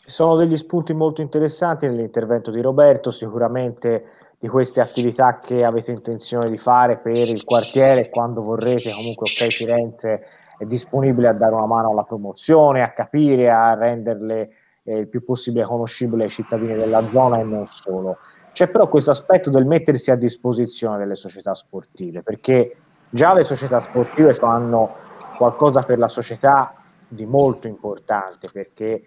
Sono 0.04 0.36
degli 0.36 0.56
spunti 0.56 0.92
molto 0.92 1.20
interessanti 1.20 1.86
nell'intervento 1.86 2.50
di 2.50 2.60
Roberto, 2.60 3.10
sicuramente 3.10 4.04
di 4.38 4.48
queste 4.48 4.80
attività 4.80 5.38
che 5.38 5.64
avete 5.64 5.92
intenzione 5.92 6.50
di 6.50 6.56
fare 6.56 6.96
per 6.96 7.28
il 7.28 7.44
quartiere 7.44 8.08
quando 8.08 8.42
vorrete, 8.42 8.90
comunque 8.90 9.30
ok 9.30 9.52
Firenze 9.52 10.24
è 10.58 10.64
disponibile 10.64 11.28
a 11.28 11.32
dare 11.32 11.54
una 11.54 11.66
mano 11.66 11.90
alla 11.90 12.04
promozione, 12.04 12.82
a 12.82 12.92
capire, 12.92 13.50
a 13.50 13.74
renderle 13.74 14.50
eh, 14.82 14.98
il 14.98 15.08
più 15.08 15.24
possibile 15.24 15.64
conoscibili 15.64 16.22
ai 16.22 16.30
cittadini 16.30 16.74
della 16.74 17.02
zona 17.02 17.38
e 17.38 17.44
non 17.44 17.66
solo. 17.66 18.18
C'è 18.52 18.68
però 18.68 18.88
questo 18.88 19.12
aspetto 19.12 19.48
del 19.48 19.64
mettersi 19.64 20.10
a 20.10 20.16
disposizione 20.16 20.98
delle 20.98 21.14
società 21.14 21.54
sportive, 21.54 22.22
perché 22.22 22.76
già 23.08 23.32
le 23.32 23.42
società 23.42 23.80
sportive 23.80 24.34
fanno 24.34 24.94
qualcosa 25.36 25.82
per 25.82 25.98
la 25.98 26.08
società 26.08 26.74
di 27.06 27.26
molto 27.26 27.68
importante, 27.68 28.48
perché 28.52 29.04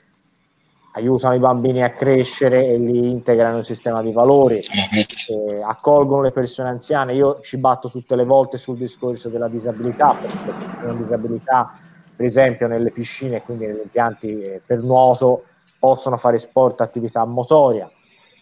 aiutano 0.96 1.36
i 1.36 1.40
bambini 1.40 1.84
a 1.84 1.92
crescere 1.92 2.68
e 2.68 2.78
li 2.78 3.10
integrano 3.10 3.56
nel 3.56 3.66
sistema 3.66 4.02
di 4.02 4.12
valori, 4.12 4.60
eh, 4.60 5.62
accolgono 5.64 6.22
le 6.22 6.32
persone 6.32 6.70
anziane. 6.70 7.14
Io 7.14 7.40
ci 7.42 7.58
batto 7.58 7.90
tutte 7.90 8.16
le 8.16 8.26
volte 8.26 8.58
sul 8.58 8.78
discorso 8.78 9.30
della 9.30 9.48
disabilità, 9.48 10.14
perché 10.14 10.38
persone 10.46 10.86
con 10.86 10.98
disabilità, 10.98 11.72
per 12.16 12.26
esempio, 12.26 12.68
nelle 12.68 12.92
piscine, 12.92 13.42
quindi 13.42 13.66
negli 13.66 13.82
impianti 13.84 14.42
eh, 14.42 14.62
per 14.66 14.82
nuoto, 14.82 15.46
possono 15.80 16.16
fare 16.16 16.38
sport, 16.38 16.80
attività 16.82 17.26
motoria 17.26 17.92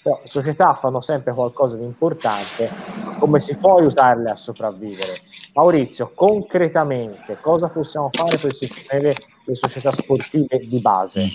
però 0.01 0.19
le 0.21 0.27
società 0.27 0.73
fanno 0.73 0.99
sempre 0.99 1.33
qualcosa 1.33 1.75
di 1.75 1.83
importante, 1.83 2.69
come 3.19 3.39
si 3.39 3.55
può 3.55 3.77
aiutarle 3.77 4.31
a 4.31 4.35
sopravvivere? 4.35 5.13
Maurizio, 5.53 6.11
concretamente 6.15 7.39
cosa 7.39 7.67
possiamo 7.67 8.09
fare 8.11 8.37
per 8.37 8.53
sostenere 8.53 9.15
le 9.45 9.55
società 9.55 9.91
sportive 9.91 10.57
di 10.59 10.79
base? 10.81 11.27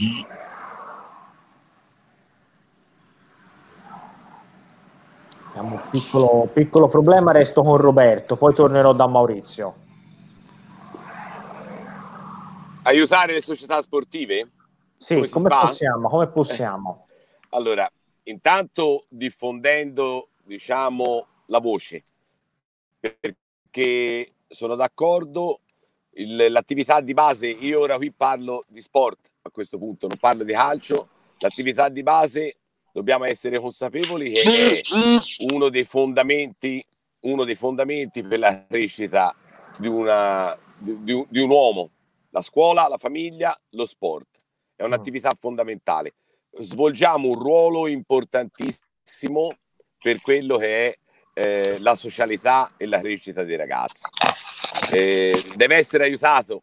Abbiamo 5.51 5.77
un 5.77 5.83
piccolo, 5.91 6.51
piccolo 6.53 6.89
problema, 6.89 7.33
resto 7.33 7.63
con 7.63 7.77
Roberto, 7.77 8.37
poi 8.37 8.53
tornerò 8.53 8.93
da 8.93 9.07
Maurizio. 9.07 9.85
aiutare 12.83 13.33
le 13.33 13.43
società 13.43 13.81
sportive? 13.81 14.51
Sì, 14.97 15.15
come, 15.15 15.29
come 15.29 15.49
possiamo? 15.49 16.09
Come 16.09 16.27
possiamo? 16.29 17.07
allora, 17.51 17.89
intanto 18.27 19.07
diffondendo, 19.09 20.31
diciamo, 20.45 21.27
la 21.47 21.59
voce, 21.59 22.05
perché 22.99 24.33
sono 24.49 24.75
d'accordo, 24.75 25.59
il, 26.15 26.47
l'attività 26.51 27.01
di 27.01 27.15
base, 27.15 27.49
io 27.49 27.81
ora 27.81 27.97
qui 27.97 28.11
parlo 28.13 28.65
di 28.69 28.81
sport 28.81 29.31
a 29.43 29.51
questo 29.51 29.79
punto, 29.79 30.07
non 30.07 30.17
parlo 30.19 30.45
di 30.45 30.53
calcio, 30.53 31.09
l'attività 31.39 31.89
di 31.89 32.03
base 32.03 32.57
dobbiamo 32.93 33.25
essere 33.25 33.61
consapevoli 33.61 34.33
che 34.33 34.81
è 34.81 34.81
uno 35.53 35.69
dei 35.69 35.85
fondamenti, 35.85 36.85
uno 37.21 37.45
dei 37.45 37.55
fondamenti 37.55 38.23
per 38.23 38.39
la 38.39 38.65
crescita 38.67 39.35
di, 39.79 39.87
una, 39.87 40.59
di, 40.79 40.97
di 41.29 41.41
un 41.41 41.51
uomo, 41.51 41.91
la 42.31 42.43
scuola, 42.43 42.89
la 42.89 42.97
famiglia, 42.97 43.57
lo 43.71 43.87
sport. 43.87 44.41
È 44.75 44.83
un'attività 44.83 45.35
fondamentale. 45.39 46.15
Svolgiamo 46.59 47.29
un 47.29 47.39
ruolo 47.39 47.87
importantissimo 47.87 49.57
per 49.99 50.21
quello 50.21 50.57
che 50.57 50.89
è 50.89 50.99
eh, 51.35 51.79
la 51.81 51.95
socialità 51.95 52.73
e 52.77 52.87
la 52.87 53.01
crescita 53.01 53.43
dei 53.43 53.57
ragazzi. 53.57 54.07
Eh, 54.93 55.53
deve 55.55 55.77
essere 55.77 56.05
aiutato. 56.05 56.63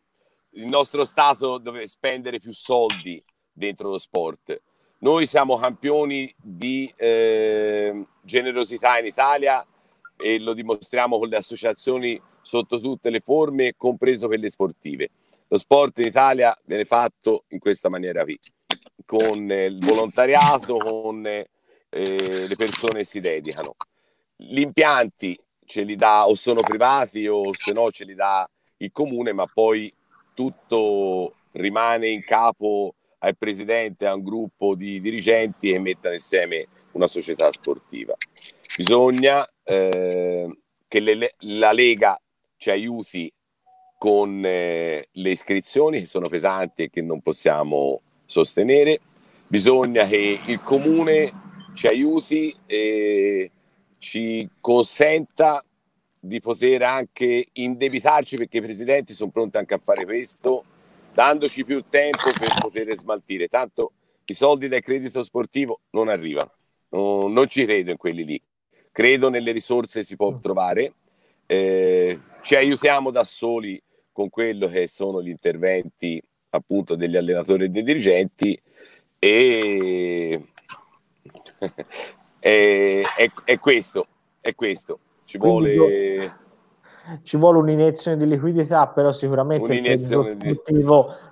Il 0.52 0.66
nostro 0.66 1.06
Stato 1.06 1.58
deve 1.58 1.88
spendere 1.88 2.40
più 2.40 2.54
soldi 2.54 3.24
dentro 3.52 3.90
lo 3.90 4.00
sport. 4.00 4.62
Noi 5.00 5.28
siamo 5.28 5.58
campioni 5.58 6.34
di 6.38 6.92
eh, 6.96 8.04
generosità 8.22 8.98
in 9.00 9.06
Italia 9.06 9.66
e 10.16 10.40
lo 10.40 10.54
dimostriamo 10.54 11.20
con 11.20 11.28
le 11.28 11.38
associazioni 11.38 12.20
sotto 12.42 12.80
tutte 12.80 13.10
le 13.10 13.20
forme, 13.20 13.74
compreso 13.76 14.28
quelle 14.28 14.50
sportive. 14.50 15.10
Lo 15.50 15.58
sport 15.58 16.00
in 16.00 16.06
Italia 16.06 16.58
viene 16.66 16.86
fatto 16.86 17.44
in 17.50 17.60
questa 17.60 17.90
maniera 17.90 18.24
qui, 18.24 18.40
con 19.06 19.52
il 19.52 19.80
volontariato, 19.80 20.78
con 20.78 21.26
eh, 21.26 21.46
le 21.90 22.56
persone 22.56 23.00
che 23.00 23.06
si 23.06 23.20
dedicano. 23.20 23.76
Gli 24.36 24.60
impianti 24.60 25.38
ce 25.66 25.84
li 25.84 25.96
dà 25.96 26.28
o 26.28 26.36
sono 26.36 26.62
privati 26.62 27.28
o 27.28 27.54
se 27.54 27.72
no 27.72 27.92
ce 27.92 28.06
li 28.06 28.16
dà 28.16 28.48
il 28.78 28.92
comune, 28.92 29.34
ma 29.34 29.46
poi 29.46 29.94
tutto 30.34 31.36
rimane 31.52 32.10
in 32.10 32.24
capo 32.24 32.96
al 33.20 33.38
presidente, 33.38 34.06
a 34.06 34.16
un 34.16 34.24
gruppo 34.24 34.76
di 34.76 35.00
dirigenti 35.00 35.72
che 35.72 35.80
mettano 35.80 36.16
insieme 36.16 36.68
una 36.92 37.08
società 37.08 37.52
sportiva. 37.52 38.16
Bisogna 38.76 39.48
eh, 39.64 40.58
che 40.88 41.00
le, 41.00 41.32
la 41.40 41.72
Lega 41.72 42.20
ci 42.58 42.70
aiuti 42.70 43.32
con 43.98 44.42
eh, 44.44 45.08
le 45.10 45.30
iscrizioni 45.30 46.00
che 46.00 46.06
sono 46.06 46.28
pesanti 46.28 46.84
e 46.84 46.90
che 46.90 47.02
non 47.02 47.22
possiamo 47.22 48.02
sostenere. 48.34 49.00
Bisogna 49.48 50.06
che 50.08 50.40
il 50.46 50.60
comune 50.62 51.32
ci 51.76 51.88
aiuti 51.88 52.56
e 52.66 53.52
ci 54.00 54.50
consenta 54.60 55.64
di 56.20 56.40
poter 56.40 56.82
anche 56.82 57.46
indebitarci 57.54 58.38
perché 58.38 58.58
i 58.58 58.62
presidenti 58.62 59.14
sono 59.14 59.30
pronti 59.30 59.58
anche 59.58 59.76
a 59.76 59.78
fare 59.78 60.06
questo, 60.06 60.64
dandoci 61.14 61.64
più 61.64 61.84
tempo 61.90 62.32
per 62.38 62.50
poter 62.60 62.98
smaltire. 62.98 63.48
Tanto 63.48 63.92
i 64.26 64.34
soldi 64.34 64.68
del 64.68 64.82
credito 64.82 65.22
sportivo 65.22 65.80
non 65.92 66.08
arrivano, 66.08 66.52
non, 66.90 67.32
non 67.32 67.48
ci 67.48 67.66
credo 67.66 67.92
in 67.92 67.98
quelli 67.98 68.26
lì. 68.26 68.42
Credo 68.92 69.30
nelle 69.30 69.52
risorse 69.52 70.04
si 70.04 70.16
può 70.16 70.34
trovare, 70.34 70.94
eh, 71.46 72.20
ci 72.42 72.56
aiutiamo 72.56 73.12
da 73.12 73.24
soli 73.24 73.82
con 74.12 74.30
quello 74.30 74.68
che 74.68 74.88
sono 74.88 75.22
gli 75.22 75.30
interventi 75.30 76.22
appunto 76.56 76.96
degli 76.96 77.18
allenatori 77.18 77.66
e 77.66 77.70
dei 77.70 77.84
dirigenti 77.84 78.60
e 79.20 80.42
è, 82.40 83.02
è, 83.18 83.32
è, 83.46 83.60
questo, 83.60 84.08
è 84.40 84.54
questo. 84.56 85.00
Ci 85.24 85.38
vuole... 85.38 86.42
Ci 87.24 87.36
vuole 87.36 87.58
un'iniezione 87.58 88.16
di 88.16 88.26
liquidità, 88.26 88.88
però 88.88 89.12
sicuramente 89.12 89.74
il 89.74 90.38
di... 90.38 90.86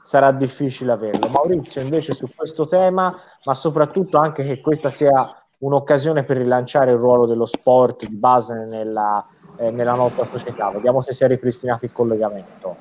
sarà 0.04 0.34
difficile 0.34 0.92
averlo. 0.92 1.30
Maurizio, 1.30 1.80
invece, 1.80 2.14
su 2.14 2.28
questo 2.36 2.68
tema, 2.68 3.18
ma 3.46 3.54
soprattutto 3.54 4.18
anche 4.18 4.44
che 4.44 4.60
questa 4.60 4.90
sia 4.90 5.14
un'occasione 5.60 6.24
per 6.24 6.36
rilanciare 6.36 6.92
il 6.92 6.98
ruolo 6.98 7.26
dello 7.26 7.46
sport 7.46 8.06
di 8.06 8.18
base 8.18 8.66
nella, 8.66 9.26
eh, 9.56 9.72
nella 9.72 9.94
nostra 9.94 10.26
società. 10.26 10.72
Vediamo 10.72 11.02
se 11.02 11.14
si 11.14 11.24
è 11.24 11.28
ripristinato 11.28 11.86
il 11.86 11.94
collegamento. 11.94 12.76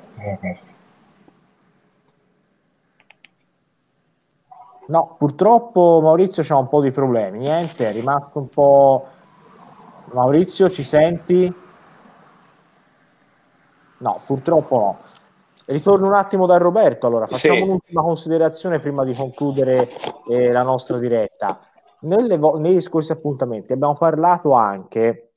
No, 4.90 5.14
purtroppo 5.16 6.00
Maurizio 6.02 6.42
c'ha 6.44 6.56
un 6.56 6.68
po' 6.68 6.80
di 6.80 6.90
problemi. 6.90 7.38
Niente, 7.38 7.88
è 7.88 7.92
rimasto 7.92 8.40
un 8.40 8.48
po'. 8.48 9.06
Maurizio, 10.12 10.68
ci 10.68 10.82
senti? 10.82 11.54
No, 13.98 14.20
purtroppo 14.26 14.76
no. 14.76 14.98
Ritorno 15.66 16.08
un 16.08 16.14
attimo 16.14 16.46
da 16.46 16.56
Roberto. 16.56 17.06
Allora, 17.06 17.26
facciamo 17.26 17.54
sì. 17.54 17.60
un'ultima 17.60 18.02
considerazione 18.02 18.80
prima 18.80 19.04
di 19.04 19.14
concludere 19.14 19.88
eh, 20.28 20.50
la 20.50 20.62
nostra 20.62 20.98
diretta. 20.98 21.60
Nelle, 22.00 22.36
negli 22.58 22.80
scorsi 22.80 23.12
appuntamenti 23.12 23.72
abbiamo 23.72 23.94
parlato 23.94 24.54
anche 24.54 25.34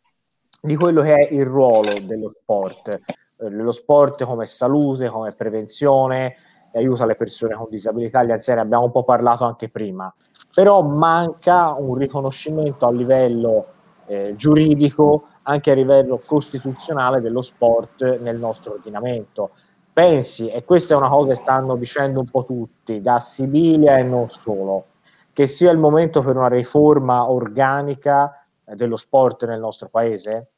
di 0.60 0.76
quello 0.76 1.04
che 1.04 1.14
è 1.14 1.32
il 1.32 1.46
ruolo 1.46 1.94
dello 2.00 2.34
sport, 2.42 2.88
eh, 2.88 3.50
dello 3.50 3.70
sport 3.70 4.24
come 4.24 4.48
salute, 4.48 5.10
come 5.10 5.34
prevenzione, 5.34 6.38
aiuta 6.78 7.06
le 7.06 7.16
persone 7.16 7.54
con 7.54 7.68
disabilità, 7.70 8.24
gli 8.24 8.32
anziani, 8.32 8.62
abbiamo 8.62 8.86
un 8.86 8.92
po' 8.92 9.04
parlato 9.04 9.44
anche 9.44 9.70
prima, 9.70 10.14
però 10.54 10.82
manca 10.82 11.74
un 11.74 11.96
riconoscimento 11.96 12.86
a 12.86 12.92
livello 12.92 13.66
eh, 14.06 14.34
giuridico, 14.36 15.28
anche 15.44 15.72
a 15.72 15.76
livello 15.76 16.22
costituzionale 16.26 17.22
dello 17.22 17.42
sport 17.42 18.20
nel 18.20 18.38
nostro 18.38 18.74
ordinamento. 18.74 19.52
Pensi, 19.92 20.50
e 20.50 20.64
questa 20.64 20.96
è 20.96 20.98
una 20.98 21.10
cosa 21.10 21.30
che 21.30 21.36
stanno 21.36 21.76
dicendo 21.76 22.20
un 22.20 22.30
po' 22.30 22.46
tutti, 22.46 23.00
da 23.02 23.20
Sibilia 23.20 23.98
e 23.98 24.04
non 24.04 24.28
solo, 24.28 24.86
che 25.32 25.46
sia 25.48 25.72
il 25.72 25.78
momento 25.78 26.22
per 26.22 26.36
una 26.36 26.48
riforma 26.48 27.30
organica 27.30 28.46
eh, 28.66 28.76
dello 28.76 28.98
sport 28.98 29.46
nel 29.46 29.60
nostro 29.60 29.90
paese? 29.90 30.53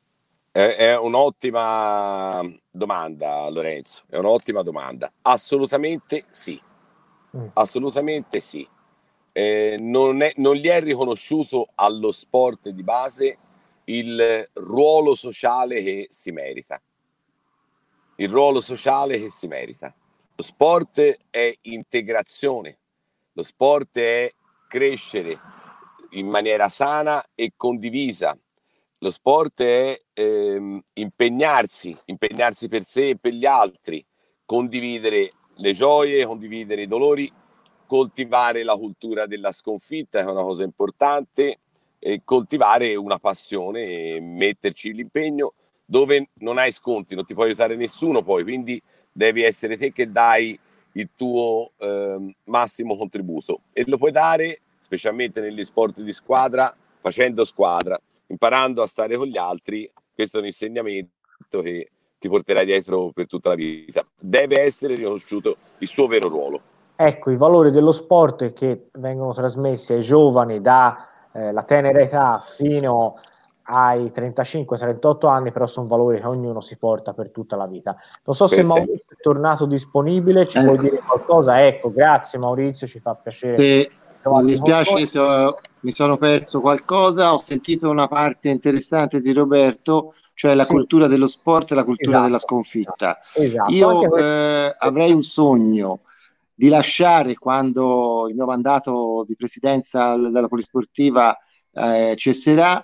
È, 0.56 0.96
un'ottima 0.96 2.41
domanda, 2.72 3.50
Lorenzo. 3.50 4.04
È 4.08 4.15
un'ottima 4.15 4.62
domanda. 4.62 5.12
Assolutamente 5.24 6.24
sì. 6.32 6.58
Mm. 7.36 7.48
Assolutamente 7.52 8.39
sì. 8.39 8.65
Eh, 9.34 9.76
non, 9.78 10.22
è, 10.22 10.32
non, 10.38 10.56
gli 10.56 10.68
è 10.68 10.80
riconosciuto 10.80 11.68
allo 11.76 12.13
sport 12.13 12.70
di 12.70 12.84
base 12.84 13.38
il 13.84 14.50
ruolo 14.54 15.13
sociale 15.13 15.84
che 15.84 16.08
si 16.10 16.32
merita. 16.32 16.82
Il 18.15 18.30
ruolo 18.30 18.62
sociale 18.62 19.20
che 19.20 19.30
si 19.30 19.48
merita. 19.48 19.94
Lo 20.38 20.44
sport 20.44 21.18
è 21.32 21.54
integrazione, 21.63 22.78
lo 23.34 23.44
sport 23.44 23.98
è 24.00 24.34
crescere 24.70 25.38
in 26.12 26.30
maniera 26.30 26.70
sana 26.70 27.22
e 27.36 27.52
condivisa 27.58 28.38
lo 29.06 29.12
sport 29.12 29.62
è 29.62 29.96
ehm, 30.13 30.82
impegnarsi, 30.94 31.96
impegnarsi 32.06 32.68
per 32.68 32.84
sé 32.84 33.10
e 33.10 33.18
per 33.18 33.34
gli 33.34 33.46
altri, 33.46 34.04
condividere 34.46 35.32
le 35.58 35.74
gioie, 35.74 36.26
condividere 36.26 36.82
i 36.82 36.88
dolori, 36.88 37.32
coltivare 37.86 38.63
la 38.63 38.76
cultura 38.76 39.28
della 39.28 39.52
sconfitta, 39.52 40.24
che 40.24 40.28
è 40.28 40.32
una 40.32 40.41
cosa 40.41 40.63
importante, 40.63 41.60
e 42.00 42.22
coltivare 42.24 42.96
una 42.96 43.20
passione 43.20 44.20
metterci 44.20 44.91
l'impegno. 44.91 45.54
Dove 45.86 46.30
non 46.39 46.58
hai 46.58 46.72
sconti, 46.72 47.13
non 47.13 47.26
ti 47.26 47.36
può 47.36 47.44
aiutare 47.44 47.76
nessuno 47.76 48.24
poi, 48.24 48.41
quindi 48.41 48.82
devi 49.12 49.44
essere 49.44 49.78
te 49.78 49.91
che 49.91 50.12
dai 50.12 50.60
il 50.94 51.10
tuo 51.15 51.70
eh, 51.78 52.36
massimo 52.46 52.98
contributo. 52.98 53.60
E 53.72 53.84
lo 53.86 54.00
puoi 54.00 54.12
dare 54.12 54.62
specialmente 54.80 55.41
negli 55.41 55.63
sport 55.63 56.02
di 56.02 56.12
squadra 56.12 56.76
facendo 57.00 57.46
squadra 57.46 58.02
imparando 58.27 58.81
a 58.81 58.88
stare 58.88 59.15
con 59.17 59.27
gli 59.27 59.38
altri, 59.38 59.91
questo 60.13 60.38
è 60.38 60.39
un 60.39 60.47
insegnamento 60.47 61.09
che 61.61 61.89
ti 62.17 62.29
porterà 62.29 62.63
dietro 62.63 63.11
per 63.13 63.27
tutta 63.27 63.49
la 63.49 63.55
vita. 63.55 64.05
Deve 64.17 64.61
essere 64.61 64.95
riconosciuto 64.95 65.57
il 65.79 65.88
suo 65.88 66.07
vero 66.07 66.27
ruolo. 66.27 66.61
Ecco, 66.95 67.29
i 67.29 67.38
valori 67.38 67.71
dello 67.71 67.91
sport 67.91 68.53
che 68.53 68.88
vengono 68.93 69.33
trasmessi 69.33 69.93
ai 69.93 70.01
giovani 70.01 70.61
dalla 70.61 71.07
eh, 71.33 71.65
tenera 71.65 71.99
età 71.99 72.39
fino 72.41 73.19
ai 73.67 74.05
35-38 74.05 75.27
anni, 75.27 75.51
però 75.51 75.67
sono 75.67 75.88
valori 75.88 76.19
che 76.19 76.27
ognuno 76.27 76.61
si 76.61 76.77
porta 76.77 77.13
per 77.13 77.31
tutta 77.31 77.55
la 77.55 77.65
vita. 77.65 77.97
Non 78.23 78.35
so 78.35 78.47
se 78.47 78.63
Maurizio 78.63 79.07
è 79.09 79.21
tornato 79.21 79.65
disponibile, 79.65 80.47
ci 80.47 80.57
ecco. 80.57 80.73
puoi 80.73 80.77
dire 80.77 80.99
qualcosa? 80.99 81.65
Ecco, 81.65 81.91
grazie 81.91 82.39
Maurizio, 82.39 82.88
ci 82.88 82.99
fa 82.99 83.15
piacere. 83.15 83.55
Sì 83.55 84.03
Mi 84.25 84.45
dispiace 84.45 85.05
se 85.05 85.19
ho, 85.19 85.59
mi 85.81 85.91
sono 85.91 86.17
perso 86.17 86.59
qualcosa, 86.59 87.33
ho 87.33 87.38
sentito 87.38 87.89
una 87.89 88.07
parte 88.07 88.49
interessante 88.49 89.21
di 89.21 89.31
Roberto, 89.31 90.13
cioè 90.33 90.55
la 90.55 90.65
sì. 90.65 90.71
cultura 90.71 91.07
dello 91.07 91.27
sport 91.27 91.71
e 91.71 91.75
la 91.75 91.83
cultura 91.83 92.17
esatto. 92.17 92.25
della 92.25 92.39
sconfitta. 92.39 93.19
Esatto. 93.33 93.73
Io 93.73 94.15
eh, 94.15 94.73
avrei 94.77 95.11
un 95.11 95.21
sogno 95.21 96.01
di 96.55 96.69
lasciare 96.69 97.35
quando 97.35 98.27
il 98.27 98.35
mio 98.35 98.45
mandato 98.45 99.25
di 99.27 99.35
presidenza 99.35 100.15
della 100.15 100.47
polisportiva 100.47 101.38
eh, 101.73 102.13
cesserà 102.15 102.83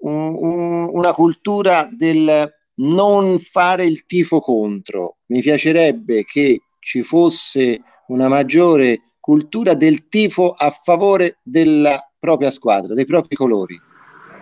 un, 0.00 0.36
un, 0.38 0.90
una 0.92 1.14
cultura 1.14 1.88
del 1.90 2.52
non 2.76 3.38
fare 3.38 3.86
il 3.86 4.06
tifo 4.06 4.40
contro. 4.40 5.16
Mi 5.26 5.40
piacerebbe 5.40 6.24
che 6.24 6.60
ci 6.78 7.02
fosse 7.02 7.82
una 8.08 8.28
maggiore 8.28 9.00
cultura 9.26 9.74
del 9.74 10.06
tifo 10.06 10.52
a 10.52 10.70
favore 10.70 11.38
della 11.42 12.00
propria 12.16 12.52
squadra, 12.52 12.94
dei 12.94 13.06
propri 13.06 13.34
colori. 13.34 13.76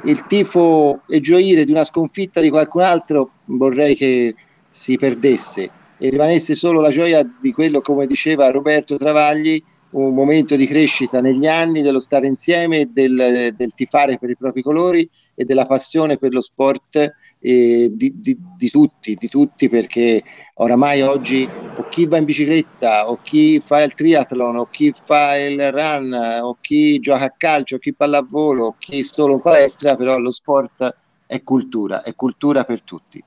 Il 0.04 0.26
tifo 0.26 1.00
e 1.08 1.20
gioire 1.20 1.64
di 1.64 1.70
una 1.70 1.84
sconfitta 1.84 2.42
di 2.42 2.50
qualcun 2.50 2.82
altro 2.82 3.30
vorrei 3.46 3.96
che 3.96 4.34
si 4.68 4.98
perdesse 4.98 5.70
e 5.96 6.10
rimanesse 6.10 6.54
solo 6.54 6.82
la 6.82 6.90
gioia 6.90 7.26
di 7.40 7.50
quello, 7.52 7.80
come 7.80 8.06
diceva 8.06 8.50
Roberto 8.50 8.98
Travagli, 8.98 9.62
un 9.94 10.14
momento 10.14 10.56
di 10.56 10.66
crescita 10.66 11.20
negli 11.20 11.46
anni, 11.46 11.82
dello 11.82 12.00
stare 12.00 12.26
insieme, 12.26 12.90
del, 12.92 13.54
del 13.56 13.74
tifare 13.74 14.18
per 14.18 14.30
i 14.30 14.36
propri 14.36 14.62
colori 14.62 15.08
e 15.34 15.44
della 15.44 15.66
passione 15.66 16.18
per 16.18 16.32
lo 16.32 16.40
sport 16.40 17.14
eh, 17.38 17.90
di, 17.92 18.12
di, 18.16 18.36
di, 18.56 18.70
tutti, 18.70 19.14
di 19.14 19.28
tutti, 19.28 19.68
perché 19.68 20.22
oramai 20.54 21.02
oggi 21.02 21.48
o 21.76 21.88
chi 21.88 22.06
va 22.06 22.16
in 22.16 22.24
bicicletta, 22.24 23.08
o 23.08 23.20
chi 23.22 23.60
fa 23.60 23.82
il 23.82 23.94
triathlon, 23.94 24.56
o 24.56 24.68
chi 24.68 24.92
fa 24.92 25.36
il 25.36 25.70
run, 25.70 26.12
o 26.42 26.56
chi 26.60 26.98
gioca 26.98 27.24
a 27.24 27.34
calcio, 27.36 27.76
o 27.76 27.78
chi 27.78 27.94
pallavolo, 27.94 28.66
o 28.66 28.74
chi 28.78 29.04
solo 29.04 29.34
in 29.34 29.40
palestra, 29.40 29.94
però 29.94 30.18
lo 30.18 30.32
sport 30.32 30.96
è 31.26 31.42
cultura, 31.42 32.02
è 32.02 32.14
cultura 32.16 32.64
per 32.64 32.82
tutti. 32.82 33.22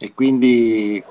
E 0.00 0.14
quindi 0.14 1.02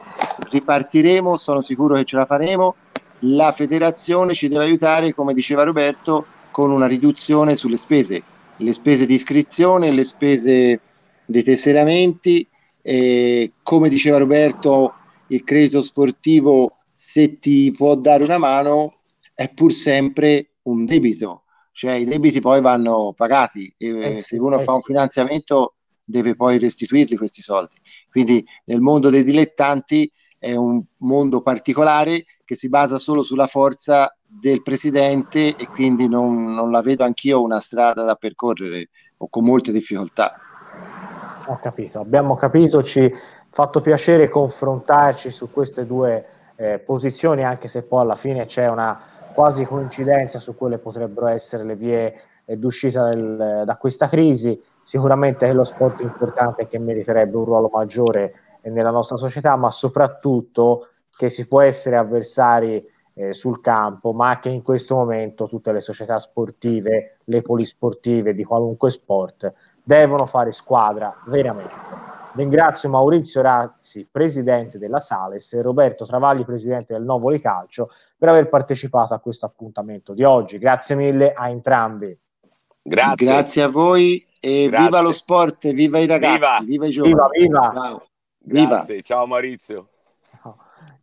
ripartiremo, 0.49 1.35
sono 1.35 1.61
sicuro 1.61 1.95
che 1.95 2.05
ce 2.05 2.15
la 2.15 2.25
faremo. 2.25 2.75
La 3.21 3.51
federazione 3.51 4.33
ci 4.33 4.47
deve 4.47 4.65
aiutare, 4.65 5.13
come 5.13 5.33
diceva 5.33 5.63
Roberto, 5.63 6.25
con 6.51 6.71
una 6.71 6.87
riduzione 6.87 7.55
sulle 7.55 7.77
spese, 7.77 8.23
le 8.57 8.73
spese 8.73 9.05
di 9.05 9.13
iscrizione, 9.13 9.91
le 9.91 10.03
spese 10.03 10.79
dei 11.25 11.43
tesseramenti. 11.43 12.47
Eh, 12.81 13.51
come 13.63 13.89
diceva 13.89 14.17
Roberto, 14.17 14.93
il 15.27 15.43
credito 15.43 15.81
sportivo, 15.81 16.77
se 16.91 17.39
ti 17.39 17.71
può 17.71 17.95
dare 17.95 18.23
una 18.23 18.37
mano, 18.37 18.99
è 19.33 19.51
pur 19.53 19.73
sempre 19.73 20.53
un 20.63 20.85
debito, 20.85 21.43
cioè 21.71 21.93
i 21.93 22.05
debiti 22.05 22.39
poi 22.39 22.61
vanno 22.61 23.13
pagati 23.15 23.71
e 23.77 24.11
eh 24.11 24.15
sì, 24.15 24.23
se 24.23 24.37
uno 24.39 24.57
eh 24.57 24.61
fa 24.61 24.73
un 24.73 24.81
finanziamento 24.81 25.75
deve 26.03 26.35
poi 26.35 26.57
restituirli 26.57 27.15
questi 27.15 27.41
soldi. 27.41 27.75
Quindi 28.09 28.43
nel 28.65 28.81
mondo 28.81 29.09
dei 29.09 29.23
dilettanti 29.23 30.11
è 30.39 30.55
un 30.55 30.81
mondo 30.97 31.41
particolare 31.41 32.25
che 32.47 32.55
si 32.55 32.69
basa 32.69 32.97
solo 32.97 33.23
sulla 33.23 33.45
forza 33.45 34.15
del 34.25 34.63
presidente 34.63 35.53
e 35.53 35.67
quindi 35.67 36.07
non, 36.07 36.53
non 36.53 36.71
la 36.71 36.81
vedo 36.81 37.03
anch'io 37.03 37.41
una 37.41 37.59
strada 37.59 38.03
da 38.03 38.15
percorrere 38.15 38.87
o 39.17 39.27
con 39.27 39.43
molte 39.43 39.73
difficoltà. 39.73 40.33
Ho 41.47 41.59
capito, 41.61 41.99
abbiamo 41.99 42.35
capito, 42.35 42.81
ci 42.83 43.01
ha 43.01 43.11
fatto 43.49 43.81
piacere 43.81 44.29
confrontarci 44.29 45.29
su 45.29 45.51
queste 45.51 45.85
due 45.85 46.25
eh, 46.55 46.79
posizioni, 46.79 47.43
anche 47.43 47.67
se 47.67 47.83
poi 47.83 48.03
alla 48.03 48.15
fine 48.15 48.45
c'è 48.45 48.69
una 48.69 48.97
quasi 49.33 49.65
coincidenza 49.65 50.39
su 50.39 50.55
quelle 50.55 50.77
potrebbero 50.77 51.27
essere 51.27 51.65
le 51.65 51.75
vie 51.75 52.21
eh, 52.45 52.55
d'uscita 52.55 53.09
del, 53.09 53.63
da 53.65 53.75
questa 53.75 54.07
crisi. 54.07 54.57
Sicuramente 54.81 55.49
è 55.49 55.51
lo 55.51 55.65
sport 55.65 55.99
importante 55.99 56.65
che 56.69 56.79
meriterebbe 56.79 57.35
un 57.35 57.43
ruolo 57.43 57.69
maggiore 57.73 58.33
eh, 58.61 58.69
nella 58.69 58.91
nostra 58.91 59.17
società, 59.17 59.53
ma 59.57 59.69
soprattutto 59.69 60.91
che 61.17 61.29
si 61.29 61.47
può 61.47 61.61
essere 61.61 61.97
avversari 61.97 62.85
eh, 63.15 63.33
sul 63.33 63.59
campo, 63.59 64.13
ma 64.13 64.37
che 64.39 64.49
in 64.49 64.61
questo 64.61 64.95
momento 64.95 65.47
tutte 65.47 65.71
le 65.71 65.79
società 65.79 66.19
sportive, 66.19 67.17
le 67.25 67.41
polisportive 67.41 68.33
di 68.33 68.43
qualunque 68.43 68.91
sport, 68.91 69.51
devono 69.83 70.27
fare 70.27 70.51
squadra 70.51 71.13
veramente. 71.25 72.05
Ringrazio 72.35 72.89
Maurizio 72.89 73.41
Razzi, 73.41 74.07
presidente 74.09 74.77
della 74.77 74.99
Sales, 74.99 75.53
e 75.53 75.61
Roberto 75.63 76.05
Travagli, 76.05 76.45
presidente 76.45 76.93
del 76.93 77.01
Novoli 77.01 77.41
Calcio, 77.41 77.89
per 78.15 78.29
aver 78.29 78.47
partecipato 78.47 79.15
a 79.15 79.19
questo 79.19 79.47
appuntamento 79.47 80.13
di 80.13 80.23
oggi. 80.23 80.59
Grazie 80.59 80.95
mille 80.95 81.33
a 81.33 81.49
entrambi. 81.49 82.15
Grazie, 82.83 83.25
Grazie 83.25 83.63
a 83.63 83.67
voi 83.69 84.23
e 84.39 84.67
Grazie. 84.67 84.85
viva 84.85 85.01
lo 85.01 85.11
sport, 85.11 85.67
viva 85.71 85.97
i 85.97 86.05
ragazzi, 86.05 86.65
viva, 86.65 86.85
viva 86.85 86.85
i 86.85 86.89
giovani. 86.89 87.13
Viva, 87.13 87.29
viva. 87.31 87.71
Ciao. 87.73 88.07
Grazie, 88.37 89.01
ciao 89.01 89.25
Maurizio. 89.25 89.89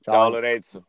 Ciao, 0.05 0.29
ciao 0.29 0.31
Lorenzo. 0.31 0.87